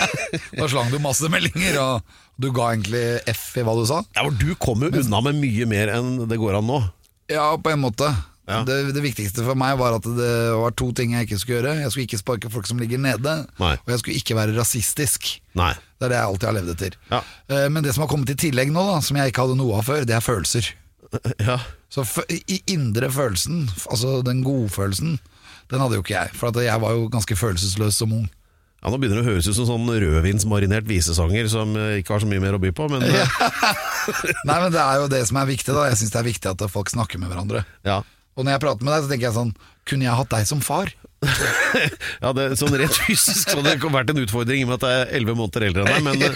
da 0.60 0.68
slang 0.70 0.92
du 0.92 1.00
masse 1.02 1.26
meldinger, 1.32 1.80
og 1.82 2.14
du 2.38 2.50
ga 2.54 2.70
egentlig 2.76 3.02
F 3.32 3.56
i 3.58 3.64
hva 3.66 3.74
du 3.78 3.82
sa. 3.88 4.02
Ja, 4.14 4.22
for 4.26 4.38
Du 4.38 4.54
kommer 4.60 4.90
jo 4.92 5.02
unna 5.02 5.20
med 5.30 5.40
mye 5.42 5.66
mer 5.70 5.90
enn 5.96 6.16
det 6.30 6.38
går 6.38 6.58
an 6.60 6.66
nå. 6.70 6.80
Ja, 7.32 7.50
på 7.58 7.72
en 7.74 7.82
måte. 7.82 8.10
Ja. 8.46 8.60
Det, 8.62 8.92
det 8.94 9.02
viktigste 9.02 9.42
for 9.42 9.58
meg 9.58 9.74
var 9.80 9.96
at 9.96 10.04
det 10.06 10.32
var 10.54 10.70
to 10.78 10.92
ting 10.94 11.16
jeg 11.16 11.26
ikke 11.26 11.38
skulle 11.42 11.56
gjøre. 11.58 11.72
Jeg 11.82 11.90
skulle 11.90 12.04
ikke 12.06 12.20
sparke 12.20 12.50
folk 12.54 12.68
som 12.70 12.78
ligger 12.78 13.00
nede, 13.02 13.32
Nei. 13.58 13.72
og 13.74 13.90
jeg 13.90 13.98
skulle 14.04 14.20
ikke 14.20 14.36
være 14.38 14.54
rasistisk. 14.54 15.32
Nei. 15.58 15.72
Det 15.98 16.06
er 16.06 16.12
det 16.14 16.20
jeg 16.20 16.28
alltid 16.30 16.46
har 16.52 16.54
levd 16.60 16.74
etter. 16.76 16.98
Ja. 17.10 17.22
Eh, 17.50 17.66
Men 17.74 17.82
det 17.82 17.96
som 17.96 18.04
har 18.06 18.12
kommet 18.12 18.30
i 18.30 18.38
tillegg 18.38 18.70
nå, 18.70 18.84
da, 18.92 19.00
som 19.02 19.18
jeg 19.18 19.32
ikke 19.34 19.42
hadde 19.48 19.58
noe 19.58 19.80
av 19.80 19.88
før, 19.90 20.06
det 20.06 20.14
er 20.14 20.22
følelser. 20.22 20.70
Ja. 21.48 21.58
Så 21.92 22.02
i 22.28 22.58
indre 22.72 23.08
følelsen, 23.14 23.68
altså 23.88 24.18
den 24.26 24.42
godfølelsen, 24.44 25.18
den 25.70 25.80
hadde 25.82 25.96
jo 25.98 26.02
ikke 26.04 26.16
jeg. 26.16 26.32
For 26.36 26.50
at 26.50 26.58
jeg 26.64 26.82
var 26.82 26.96
jo 26.96 27.06
ganske 27.12 27.36
følelsesløs 27.38 27.98
som 28.02 28.12
ung. 28.16 28.26
Ja, 28.82 28.90
Nå 28.92 28.98
begynner 29.00 29.22
det 29.22 29.24
å 29.24 29.30
høres 29.32 29.46
ut 29.48 29.56
som 29.56 29.66
sånn 29.70 29.86
rødvinsmarinert 29.88 30.86
visesanger 30.86 31.48
som 31.50 31.72
eh, 31.80 32.00
ikke 32.02 32.12
har 32.14 32.22
så 32.22 32.28
mye 32.30 32.42
mer 32.42 32.58
å 32.58 32.60
by 32.62 32.70
på, 32.76 32.88
men 32.92 33.06
ja. 33.08 33.24
Nei, 34.48 34.58
men 34.60 34.68
det 34.74 34.82
er 34.82 35.00
jo 35.00 35.08
det 35.10 35.22
som 35.30 35.40
er 35.40 35.48
viktig, 35.48 35.72
da. 35.74 35.86
Jeg 35.88 35.98
syns 36.02 36.12
det 36.14 36.20
er 36.20 36.28
viktig 36.28 36.52
at 36.52 36.66
folk 36.70 36.92
snakker 36.92 37.22
med 37.22 37.32
hverandre. 37.32 37.64
ja. 37.86 38.02
Og 38.36 38.44
når 38.44 38.52
jeg 38.58 38.62
prater 38.66 38.84
med 38.84 38.92
deg, 38.92 39.04
så 39.06 39.08
tenker 39.08 39.26
jeg 39.30 39.32
sånn 39.38 39.52
Kunne 39.88 40.04
jeg 40.04 40.16
hatt 40.18 40.32
deg 40.34 40.42
som 40.44 40.58
far? 40.60 40.90
ja, 42.24 42.32
det, 42.36 42.46
sånn 42.60 42.74
rett 42.80 42.96
fysisk 43.06 43.52
så 43.52 43.62
det 43.64 43.76
vært 43.82 44.10
en 44.12 44.22
utfordring 44.22 44.62
i 44.62 44.66
og 44.66 44.72
med 44.72 44.78
at 44.80 44.88
jeg 44.88 45.04
er 45.04 45.14
11 45.20 45.38
måneder 45.40 45.66
eldre 45.68 45.84
enn 45.84 45.92
deg, 45.92 46.02
men 46.06 46.16
eh, 46.26 46.34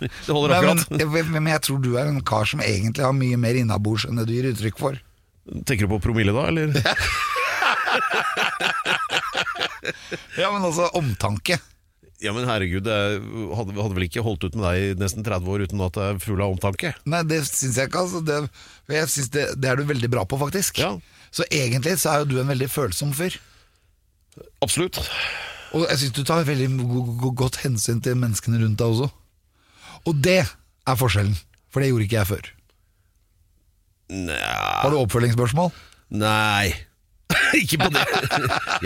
det 0.00 0.32
holder 0.32 0.54
Nei, 0.54 0.60
men, 0.66 0.82
akkurat. 0.84 1.30
men 1.36 1.50
jeg 1.52 1.64
tror 1.68 1.82
du 1.84 1.90
er 1.96 2.10
en 2.10 2.22
kar 2.26 2.48
som 2.48 2.62
egentlig 2.64 3.06
har 3.06 3.16
mye 3.16 3.38
mer 3.40 3.58
innabords 3.60 4.06
enn 4.08 4.20
det 4.20 4.26
du 4.28 4.34
gir 4.36 4.50
uttrykk 4.52 4.80
for. 4.80 4.98
Tenker 5.68 5.86
du 5.86 5.94
på 5.94 6.02
promille 6.08 6.34
da, 6.34 6.48
eller? 6.50 6.74
Ja, 10.36 10.50
men 10.52 10.64
altså 10.66 10.88
omtanke. 10.98 11.58
Ja, 12.22 12.32
men 12.32 12.46
herregud, 12.48 12.86
er- 12.88 13.20
hadde, 13.56 13.76
hadde 13.76 13.96
vel 13.96 14.06
ikke 14.08 14.24
holdt 14.24 14.46
ut 14.46 14.56
med 14.56 14.64
deg 14.66 14.76
i 14.82 14.94
nesten 15.00 15.24
30 15.26 15.50
år 15.52 15.66
uten 15.66 15.82
at 15.84 15.98
jeg 16.00 16.14
er 16.14 16.22
full 16.22 16.40
av 16.40 16.54
omtanke? 16.54 16.94
Nei, 17.04 17.20
det 17.28 17.42
syns 17.48 17.76
jeg 17.76 17.90
ikke. 17.90 18.04
Altså. 18.06 18.22
Det, 18.24 18.38
jeg 18.96 19.10
synes 19.12 19.30
det, 19.34 19.44
det 19.60 19.70
er 19.70 19.76
du 19.78 19.84
veldig 19.88 20.10
bra 20.12 20.24
på, 20.28 20.38
faktisk. 20.40 20.80
Ja. 20.80 20.94
Så 21.34 21.44
egentlig 21.52 21.98
så 22.00 22.14
er 22.14 22.24
jo 22.24 22.30
du 22.32 22.38
en 22.40 22.48
veldig 22.50 22.70
følsom 22.72 23.12
fyr. 23.16 23.36
Absolutt. 24.64 24.98
Og 25.76 25.84
jeg 25.90 25.98
syns 26.00 26.14
du 26.16 26.22
tar 26.24 26.44
veldig 26.48 26.68
go- 26.82 27.04
go- 27.20 27.34
godt 27.44 27.60
hensyn 27.64 28.00
til 28.04 28.16
menneskene 28.20 28.60
rundt 28.62 28.78
deg 28.80 28.92
også. 28.94 29.08
Og 30.06 30.20
det 30.22 30.38
er 30.46 30.96
forskjellen, 31.00 31.34
for 31.72 31.82
det 31.82 31.90
gjorde 31.90 32.06
ikke 32.06 32.20
jeg 32.20 32.30
før. 32.30 32.50
Nja 34.12 34.82
Har 34.84 34.92
du 34.92 35.00
oppfølgingsspørsmål? 35.02 35.72
Nei. 36.14 36.70
ikke 37.58 37.80
på 37.82 37.88
det. 37.90 38.04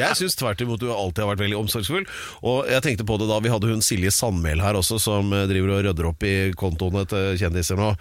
Jeg 0.01 0.17
syns 0.17 0.39
tvert 0.41 0.63
imot 0.65 0.81
du 0.81 0.89
alltid 0.95 1.21
har 1.27 1.29
vært 1.35 1.43
veldig 1.45 1.59
omsorgsfull. 1.61 2.07
Og 2.49 2.71
jeg 2.73 2.83
tenkte 2.87 3.05
på 3.09 3.19
det 3.21 3.29
da 3.29 3.37
vi 3.45 3.53
hadde 3.53 3.69
hun 3.69 3.85
Silje 3.85 4.13
Sandmæl 4.17 4.63
her 4.65 4.79
også, 4.81 4.97
som 5.03 5.29
eh, 5.37 5.45
driver 5.51 5.75
og 5.77 5.83
rydder 5.85 6.09
opp 6.09 6.25
i 6.25 6.35
kontoene 6.57 7.05
til 7.11 7.37
kjendiser 7.43 7.77
nå. 7.81 7.93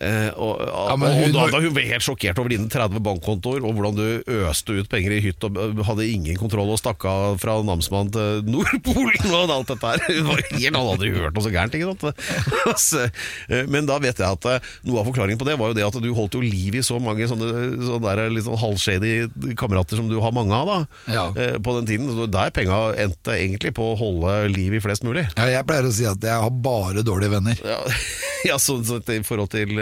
Eh, 0.00 0.30
og, 0.38 0.60
Ja, 0.62 0.94
hun, 0.96 1.02
og, 1.02 1.34
da, 1.34 1.44
da 1.52 1.60
hun 1.60 1.76
helt 1.76 2.04
sjokkert 2.04 2.38
over 2.40 2.52
dine 2.52 2.70
30 2.72 3.02
bankkontoer 3.04 3.64
og 3.66 3.74
hvordan 3.76 3.96
du 3.98 4.36
øste 4.46 4.76
ut 4.78 4.88
penger 4.88 5.16
i 5.16 5.20
hytt 5.24 5.44
og 5.44 5.58
hadde 5.84 6.06
ingen 6.08 6.38
kontroll 6.40 6.70
og 6.72 6.78
stakk 6.80 7.04
av 7.10 7.40
fra 7.42 7.58
namsmann 7.66 8.12
til 8.14 8.40
Nordpolen 8.48 9.34
og 9.34 9.52
alt 9.52 9.72
dette 9.72 9.90
her. 9.90 10.04
Hun 10.20 10.30
var 10.30 10.40
helt, 10.46 10.78
hadde 10.78 10.94
aldri 10.94 11.10
hørt 11.16 11.36
noe 11.36 11.44
så 11.44 11.52
gærent. 11.52 11.76
ikke 11.76 11.90
sant? 11.90 12.22
Altså, 12.70 13.06
eh, 13.50 13.66
Men 13.68 13.88
da 13.90 13.98
vet 14.02 14.20
jeg 14.22 14.28
at 14.38 14.48
eh, 14.48 14.70
noe 14.88 15.02
av 15.02 15.10
forklaringen 15.10 15.40
på 15.40 15.48
det 15.48 15.58
var 15.60 15.72
jo 15.72 15.78
det 15.80 15.86
at 15.88 16.00
du 16.00 16.08
holdt 16.16 16.38
jo 16.38 16.42
liv 16.44 16.78
i 16.78 16.84
så 16.86 17.00
mange 17.02 17.26
sånne, 17.28 17.50
sånne 17.82 18.14
der 18.20 18.32
litt 18.32 18.46
sånn 18.46 18.60
halvshady 18.60 19.54
kamerater 19.58 20.00
som 20.00 20.08
du 20.10 20.16
har 20.22 20.32
mange 20.36 20.54
av 20.56 20.70
da, 20.70 20.78
Ja. 21.12 21.26
eh, 21.34 21.58
på 21.60 21.76
den 21.80 21.88
tiden. 21.90 22.08
Så 22.14 22.28
Der 22.30 22.52
penga 22.54 22.80
endte 23.00 23.36
egentlig 23.36 23.74
på 23.76 23.90
å 23.92 23.98
holde 23.98 24.36
liv 24.54 24.76
i 24.78 24.82
flest 24.82 25.04
mulig. 25.06 25.26
Ja, 25.36 25.50
jeg 25.50 25.66
pleier 25.68 25.88
å 25.88 25.92
si 25.94 26.06
at 26.08 26.22
jeg 26.24 26.40
har 26.46 26.50
bare 26.62 27.04
dårlige 27.06 27.34
venner. 27.36 27.60
Ja, 27.66 27.80
ja 28.52 28.60
sånn 28.62 28.84
så, 28.86 29.00
i 29.10 29.22
forhold 29.26 29.52
til 29.52 29.79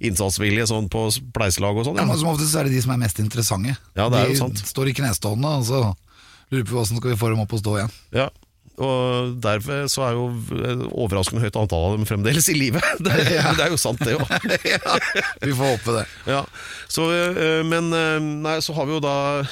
innsatsvilje 0.00 0.66
sånn 0.70 0.88
på 0.92 1.06
spleiselag 1.14 1.76
og 1.82 1.86
sånn. 1.88 1.96
Ja, 2.00 2.02
Ja. 2.02 2.08
men 2.12 2.18
Som 2.18 2.32
oftest 2.34 2.54
er 2.58 2.64
det 2.68 2.72
de 2.76 2.82
som 2.82 2.92
er 2.96 3.02
mest 3.04 3.18
interessante. 3.22 3.76
Ja, 3.96 4.08
det 4.08 4.18
er 4.18 4.26
jo 4.32 4.36
de 4.36 4.42
sant. 4.44 4.58
står 4.74 4.88
i 4.92 4.98
knestående, 5.00 5.54
og 5.60 5.64
så 5.68 5.80
lurer 6.52 6.64
på 6.68 6.76
hvordan 6.78 6.96
skal 7.00 7.10
vi 7.10 7.16
få 7.20 7.28
dem 7.32 7.40
opp 7.44 7.52
og 7.52 7.60
stå 7.64 7.76
igjen. 7.78 7.90
Ja, 8.12 8.28
og 8.78 9.40
derfor 9.42 9.88
så 9.90 10.04
er 10.06 10.12
jo 10.14 10.28
overraskende 10.94 11.42
høyt 11.42 11.56
antall 11.58 11.84
av 11.88 11.96
dem 11.98 12.06
fremdeles 12.06 12.46
i 12.48 12.54
live. 12.54 12.78
Det, 13.02 13.10
er- 13.10 13.54
det 13.58 13.64
er 13.66 13.70
jo 13.74 13.76
sant, 13.76 13.98
det 14.06 14.14
òg. 14.14 14.28
ja, 14.74 14.98
vi 15.42 15.50
får 15.52 15.72
håpe 15.74 15.94
det. 15.98 16.04
Ja, 16.30 16.44
så, 16.88 17.08
øh, 17.10 17.64
men 17.66 17.90
øh, 17.92 18.20
nei, 18.22 18.58
så 18.62 18.72
har 18.78 18.86
vi 18.86 18.94
jo 18.94 19.00
da 19.02 19.42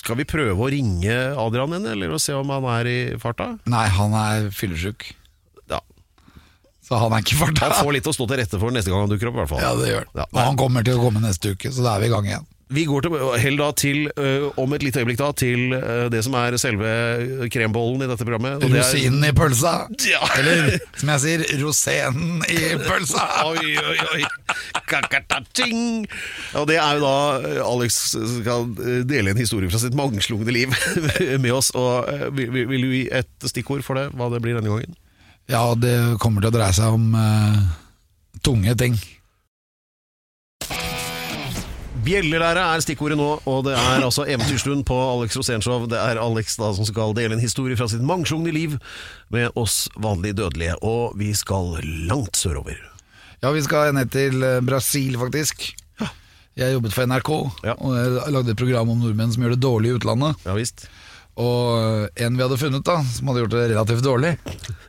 Skal 0.00 0.16
vi 0.20 0.24
prøve 0.28 0.56
å 0.64 0.70
ringe 0.72 1.14
Adrian 1.38 1.74
igjen, 1.76 1.90
eller 1.92 2.14
å 2.16 2.20
se 2.22 2.34
om 2.36 2.50
han 2.54 2.64
er 2.80 2.88
i 2.90 2.98
farta? 3.20 3.52
Nei, 3.70 3.86
han 3.88 4.12
er 4.18 4.48
fyllesyk, 4.54 5.12
Ja, 5.12 5.20
så 6.84 6.98
han 7.00 7.12
er 7.16 7.22
ikke 7.24 7.38
farta. 7.40 7.68
Han 7.72 7.84
får 7.86 7.92
litt 7.98 8.08
å 8.10 8.16
stå 8.16 8.26
til 8.28 8.42
rette 8.42 8.58
for 8.60 8.74
neste 8.74 8.92
gang 8.92 9.06
han 9.06 9.12
dukker 9.14 9.30
opp, 9.32 9.38
i 9.38 9.42
hvert 9.44 9.52
fall. 9.54 9.62
Ja, 9.64 9.74
det 9.80 9.88
gjør 9.92 10.04
Ja, 10.14 10.24
han. 10.26 10.32
Og 10.34 10.42
han 10.50 10.58
kommer 10.60 10.84
til 10.84 10.98
å 11.00 11.06
komme 11.06 11.22
neste 11.24 11.54
uke, 11.56 11.72
så 11.72 11.84
da 11.86 11.96
er 11.96 12.04
vi 12.04 12.10
i 12.12 12.14
gang 12.16 12.28
igjen. 12.32 12.50
Vi 12.74 12.86
går 12.88 13.04
til, 13.04 13.12
hell 13.38 13.58
da 13.60 13.66
til, 13.76 13.98
øh, 14.18 14.46
om 14.58 14.72
et 14.74 14.82
lite 14.82 15.02
øyeblikk 15.02 15.18
da, 15.20 15.26
til 15.36 15.74
øh, 15.76 16.06
det 16.10 16.22
som 16.24 16.32
er 16.40 16.56
selve 16.58 16.88
krembollen 17.52 18.02
i 18.02 18.08
dette 18.08 18.24
programmet. 18.26 18.56
og 18.56 18.72
det 18.72 18.80
er- 18.80 18.86
Rosinen 18.88 19.26
i 19.28 19.32
pølsa. 19.36 19.74
Ja. 20.08 20.22
Eller 20.40 20.78
som 20.96 21.12
jeg 21.12 21.22
sier, 21.26 21.44
rosenen 21.60 22.40
i 22.48 22.58
pølsa. 22.80 23.26
Oi, 23.52 23.76
oi, 23.76 23.98
oi. 24.16 24.24
Kakatating. 24.88 26.06
Og 26.58 26.66
det 26.70 26.78
er 26.80 26.98
jo 26.98 27.04
da 27.04 27.14
eh, 27.52 27.60
Alex 27.68 28.00
skal 28.16 28.66
eh, 28.80 29.00
dele 29.08 29.34
en 29.34 29.40
historie 29.44 29.70
fra 29.70 29.80
sitt 29.82 29.94
mangslungne 29.98 30.54
liv 30.54 30.74
med 31.44 31.52
oss. 31.54 31.70
Og 31.78 32.08
eh, 32.10 32.26
vil, 32.34 32.50
vil 32.54 32.68
vil 32.72 32.86
du 32.88 32.92
gi 32.96 33.04
et 33.20 33.48
stikkord 33.50 33.84
for 33.86 34.00
det, 34.00 34.08
hva 34.16 34.30
det 34.32 34.40
blir 34.44 34.56
denne 34.58 34.72
gangen? 34.72 34.96
Ja, 35.50 35.74
det 35.76 35.94
kommer 36.22 36.40
til 36.40 36.48
å 36.52 36.54
dreie 36.56 36.72
seg 36.76 36.94
om 36.96 37.10
eh, 37.18 37.58
tunge 38.44 38.72
ting. 38.80 38.94
Bjellelære 42.04 42.60
er 42.74 42.82
stikkordet 42.84 43.16
nå, 43.16 43.26
og 43.48 43.60
det 43.64 43.76
er 43.80 44.02
altså 44.04 44.26
Eventyrstund 44.28 44.82
på 44.88 44.96
Alex 44.98 45.38
Rosénshow. 45.40 45.86
Det 45.88 45.96
er 46.00 46.18
Alex 46.20 46.58
da 46.60 46.68
som 46.76 46.84
skal 46.88 47.14
dele 47.16 47.36
en 47.38 47.40
historie 47.44 47.78
fra 47.80 47.86
sitt 47.88 48.02
mangslungne 48.04 48.52
liv 48.52 48.74
med 49.32 49.54
oss 49.56 49.86
vanlige 49.96 50.36
dødelige, 50.42 50.74
og 50.84 51.14
vi 51.20 51.30
skal 51.36 51.78
langt 52.10 52.36
sørover. 52.36 52.76
Ja, 53.44 53.52
vi 53.56 53.62
skal 53.64 53.94
ned 53.96 54.12
til 54.12 54.42
eh, 54.44 54.60
Brasil, 54.64 55.16
faktisk. 55.20 55.70
Jeg 56.54 56.76
jobbet 56.76 56.92
for 56.94 57.08
NRK, 57.10 57.30
Ja. 57.66 57.72
og 57.82 57.96
jeg 57.98 58.32
lagde 58.36 58.52
et 58.52 58.60
program 58.60 58.92
om 58.92 59.00
nordmenn 59.02 59.32
som 59.34 59.42
gjør 59.42 59.56
det 59.56 59.64
dårlig 59.64 59.90
i 59.90 59.96
utlandet. 59.96 60.44
Ja 60.46 60.52
visst. 60.54 60.84
Og 61.40 62.06
en 62.14 62.36
vi 62.38 62.44
hadde 62.44 62.58
funnet 62.60 62.84
da, 62.86 63.00
som 63.10 63.26
hadde 63.30 63.40
gjort 63.42 63.54
det 63.56 63.64
relativt 63.72 64.04
dårlig, 64.06 64.32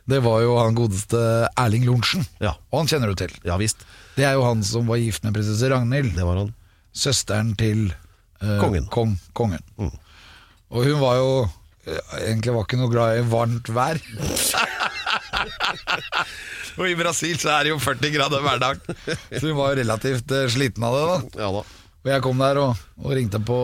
det 0.06 0.20
var 0.22 0.44
jo 0.44 0.52
han 0.60 0.76
godeste 0.78 1.18
Erling 1.58 1.86
Lorentzen. 1.88 2.22
Ja. 2.38 2.52
Og 2.70 2.84
han 2.84 2.90
kjenner 2.92 3.10
du 3.10 3.18
til. 3.18 3.32
Ja 3.48 3.56
visst. 3.58 3.82
Det 4.16 4.24
er 4.28 4.36
jo 4.38 4.46
han 4.46 4.62
som 4.64 4.86
var 4.88 5.00
gift 5.02 5.26
med 5.26 5.34
prinsesse 5.36 5.68
Ragnhild, 5.72 6.14
Det 6.16 6.24
var 6.24 6.36
han. 6.44 6.52
søsteren 6.96 7.50
til 7.58 7.88
eh, 7.90 8.58
Kongen. 8.62 8.86
Kong, 8.94 9.16
kongen. 9.36 9.64
Mm. 9.76 9.90
Og 10.70 10.86
hun 10.86 11.00
var 11.02 11.18
jo 11.18 11.30
eh, 11.86 12.14
egentlig 12.30 12.54
var 12.54 12.64
ikke 12.68 12.78
noe 12.80 12.92
glad 12.94 13.18
i 13.18 13.26
varmt 13.28 13.68
vær. 13.74 13.98
og 16.78 16.86
i 16.88 16.94
Brasil 16.98 17.36
så 17.40 17.50
er 17.56 17.66
det 17.66 17.72
jo 17.74 17.80
40 17.82 18.12
grader 18.14 18.44
hver 18.44 18.60
dag, 18.62 18.80
så 18.86 19.42
hun 19.48 19.56
var 19.58 19.72
jo 19.74 19.80
relativt 19.82 20.32
eh, 20.36 20.46
sliten 20.52 20.84
av 20.86 20.96
det. 20.96 21.04
da 21.10 21.46
Ja 21.46 21.50
da. 21.58 21.62
og 22.06 22.10
jeg 22.14 22.22
kom 22.24 22.40
der 22.42 22.60
og, 22.62 22.82
og 23.02 23.14
ringte 23.18 23.40
på 23.42 23.58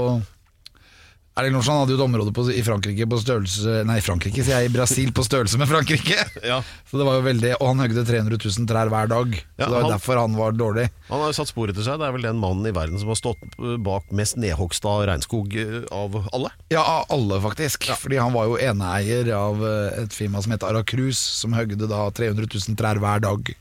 Erling 1.32 1.54
Lorentzen 1.56 1.78
hadde 1.80 1.94
jo 1.94 1.96
et 1.96 2.04
område 2.04 2.32
på, 2.36 2.42
i 2.52 2.60
Frankrike 2.60 3.06
på 3.08 3.16
størrelse 3.22 3.78
Nei, 3.88 3.94
Frankrike, 4.04 4.42
sier 4.44 4.58
jeg, 4.60 4.68
i 4.68 4.72
Brasil 4.74 5.12
på 5.16 5.22
størrelse 5.24 5.56
med 5.60 5.70
Frankrike. 5.70 6.18
Ja. 6.52 6.58
Så 6.90 6.98
det 7.00 7.06
var 7.06 7.14
jo 7.16 7.22
veldig 7.24 7.52
Og 7.56 7.68
han 7.70 7.80
høgde 7.80 8.02
300 8.04 8.36
000 8.36 8.66
trær 8.68 8.90
hver 8.92 9.08
dag. 9.08 9.32
Så 9.38 9.62
det 9.62 9.68
var 9.72 9.86
han- 9.86 9.92
derfor 9.94 10.20
han 10.20 10.34
var 10.36 10.52
dårlig. 10.58 10.84
Han 11.08 11.22
har 11.22 11.30
jo 11.30 11.36
satt 11.38 11.48
spor 11.48 11.72
etter 11.72 11.86
seg. 11.86 11.96
Det 12.02 12.08
er 12.10 12.12
vel 12.18 12.26
den 12.26 12.40
mannen 12.42 12.68
i 12.68 12.74
verden 12.76 13.00
som 13.00 13.08
har 13.14 13.16
stått 13.20 13.40
eh, 13.56 13.78
bak 13.80 14.10
mest 14.12 14.36
nedhogsta 14.42 14.92
regnskog 15.08 15.56
eh, 15.56 15.78
av 15.94 16.18
alle. 16.36 16.52
Ja, 16.74 16.82
av 16.98 17.08
alle, 17.16 17.40
faktisk. 17.46 17.88
Fordi 18.02 18.20
han 18.20 18.36
var 18.36 18.50
jo 18.50 18.58
eneeier 18.60 19.32
av 19.38 19.64
eh, 19.64 20.02
et 20.04 20.12
firma 20.18 20.42
som 20.44 20.52
het 20.52 20.68
Aracruz, 20.68 21.16
som 21.40 21.56
høgde 21.56 21.88
da 21.88 22.04
300 22.12 22.44
000 22.52 22.76
trær 22.82 23.00
hver 23.00 23.24
dag. 23.24 23.54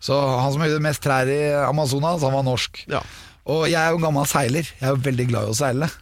Så 0.00 0.16
han 0.16 0.52
som 0.54 0.64
høgde 0.64 0.80
mest 0.84 1.04
trær 1.04 1.28
i 1.28 1.40
Amazonas, 1.66 2.24
han 2.24 2.32
var 2.40 2.46
norsk. 2.48 2.86
Ja. 2.88 3.04
Og 3.52 3.66
jeg 3.68 3.76
er 3.82 3.92
jo 3.92 4.00
en 4.00 4.08
gammel 4.08 4.26
seiler. 4.32 4.64
Jeg 4.80 4.88
er 4.88 4.96
jo 4.96 5.04
veldig 5.10 5.28
glad 5.34 5.44
i 5.50 5.52
å 5.52 5.60
seile. 5.60 5.92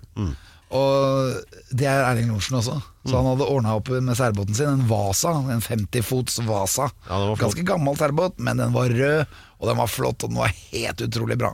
Og 0.74 1.34
det 1.70 1.86
er 1.86 2.02
Erling 2.02 2.32
Lorentzen 2.32 2.58
også. 2.58 2.76
Så 3.04 3.14
han 3.14 3.26
hadde 3.28 3.46
ordna 3.46 3.74
opp 3.78 3.90
med 3.94 4.16
seilbåten 4.18 4.56
sin, 4.56 4.70
en 4.72 4.86
Vasa, 4.88 5.34
en 5.52 5.60
50 5.62 6.02
fots 6.02 6.38
Vasa. 6.46 6.88
Ja. 7.08 7.18
Ganske 7.38 7.64
gammel 7.68 7.98
seilbåt, 8.00 8.40
men 8.42 8.58
den 8.58 8.72
var 8.74 8.90
rød, 8.90 9.34
og 9.60 9.68
den 9.68 9.78
var 9.78 9.90
flott, 9.92 10.24
og 10.24 10.32
den 10.32 10.40
var 10.40 10.54
helt 10.72 11.04
utrolig 11.04 11.36
bra. 11.38 11.52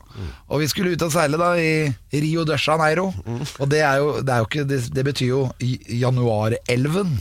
Og 0.49 0.63
vi 0.63 0.69
skulle 0.71 0.95
ut 0.95 1.05
og 1.05 1.13
seile 1.15 1.41
da 1.41 1.51
i 1.59 1.91
Rio 2.23 2.47
de 2.49 2.57
Janeiro, 2.57 3.11
og 3.59 3.67
det 3.73 3.83
jo, 3.83 4.15
det 4.25 4.39
ikke 4.47 4.65
det, 4.71 4.81
det 4.95 5.05
betyr 5.11 5.33
jo 5.35 5.43
Januarelven. 5.61 7.19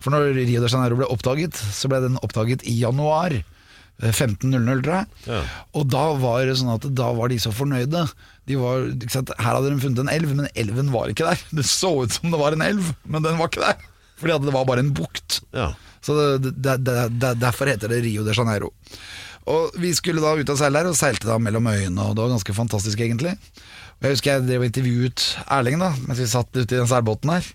For 0.00 0.14
når 0.14 0.30
Rio 0.36 0.62
de 0.62 0.68
Janeiro 0.70 1.00
ble 1.00 1.08
oppdaget, 1.12 1.56
så 1.56 1.90
ble 1.90 2.04
den 2.06 2.20
oppdaget 2.24 2.62
i 2.68 2.78
januar. 2.80 3.34
eh, 4.00 4.12
15.00, 4.12 4.84
tror 4.84 4.94
jeg. 4.94 5.06
Ja. 5.26 5.40
Og 5.76 5.88
da 5.92 6.04
var 6.20 6.44
det 6.48 6.56
sånn 6.56 6.72
at 6.72 6.86
da 6.96 7.10
var 7.16 7.28
de 7.28 7.36
så 7.42 7.52
fornøyde. 7.52 8.06
De 8.48 8.56
var? 8.60 8.86
Her 9.38 9.54
hadde 9.54 9.70
de 9.70 9.80
funnet 9.82 10.02
en 10.04 10.12
elv, 10.12 10.32
men 10.34 10.48
elven 10.58 10.92
var 10.94 11.12
ikke 11.12 11.28
der. 11.28 11.42
Det 11.54 11.66
så 11.68 11.92
ut 12.04 12.16
som 12.16 12.32
det 12.32 12.40
var 12.40 12.56
en 12.56 12.64
elv, 12.64 12.92
men 13.04 13.24
den 13.26 13.38
var 13.38 13.50
ikke 13.50 13.64
der. 13.64 13.86
Fordi 14.20 14.38
det 14.46 14.54
var 14.54 14.66
bare 14.68 14.84
en 14.84 14.92
bukt. 14.96 15.40
Ja. 15.56 15.72
Så 16.04 16.16
det, 16.16 16.54
det, 16.56 16.78
det, 16.84 16.96
det, 17.20 17.34
derfor 17.40 17.68
heter 17.70 17.92
det 17.92 18.02
Rio 18.04 18.24
de 18.24 18.34
Janeiro. 18.36 18.72
Og 19.50 19.76
Vi 19.80 19.92
skulle 19.96 20.22
da 20.22 20.34
ut 20.36 20.52
og 20.52 20.58
seile 20.60 20.82
her, 20.82 20.90
og 20.90 20.98
seilte 20.98 21.28
da 21.28 21.38
mellom 21.40 21.66
øyene, 21.70 22.02
og 22.04 22.16
det 22.16 22.24
var 22.24 22.34
ganske 22.34 22.56
fantastisk, 22.56 23.00
egentlig. 23.00 23.36
Og 24.00 24.08
Jeg 24.08 24.16
husker 24.16 24.32
jeg 24.32 24.46
drev 24.48 24.62
og 24.64 24.68
intervjuet 24.70 25.24
Erling 25.52 25.80
da 25.82 25.90
mens 26.06 26.20
vi 26.22 26.28
satt 26.30 26.48
ute 26.56 26.68
i 26.68 26.78
den 26.78 26.88
seilbåten 26.88 27.32
her. 27.34 27.48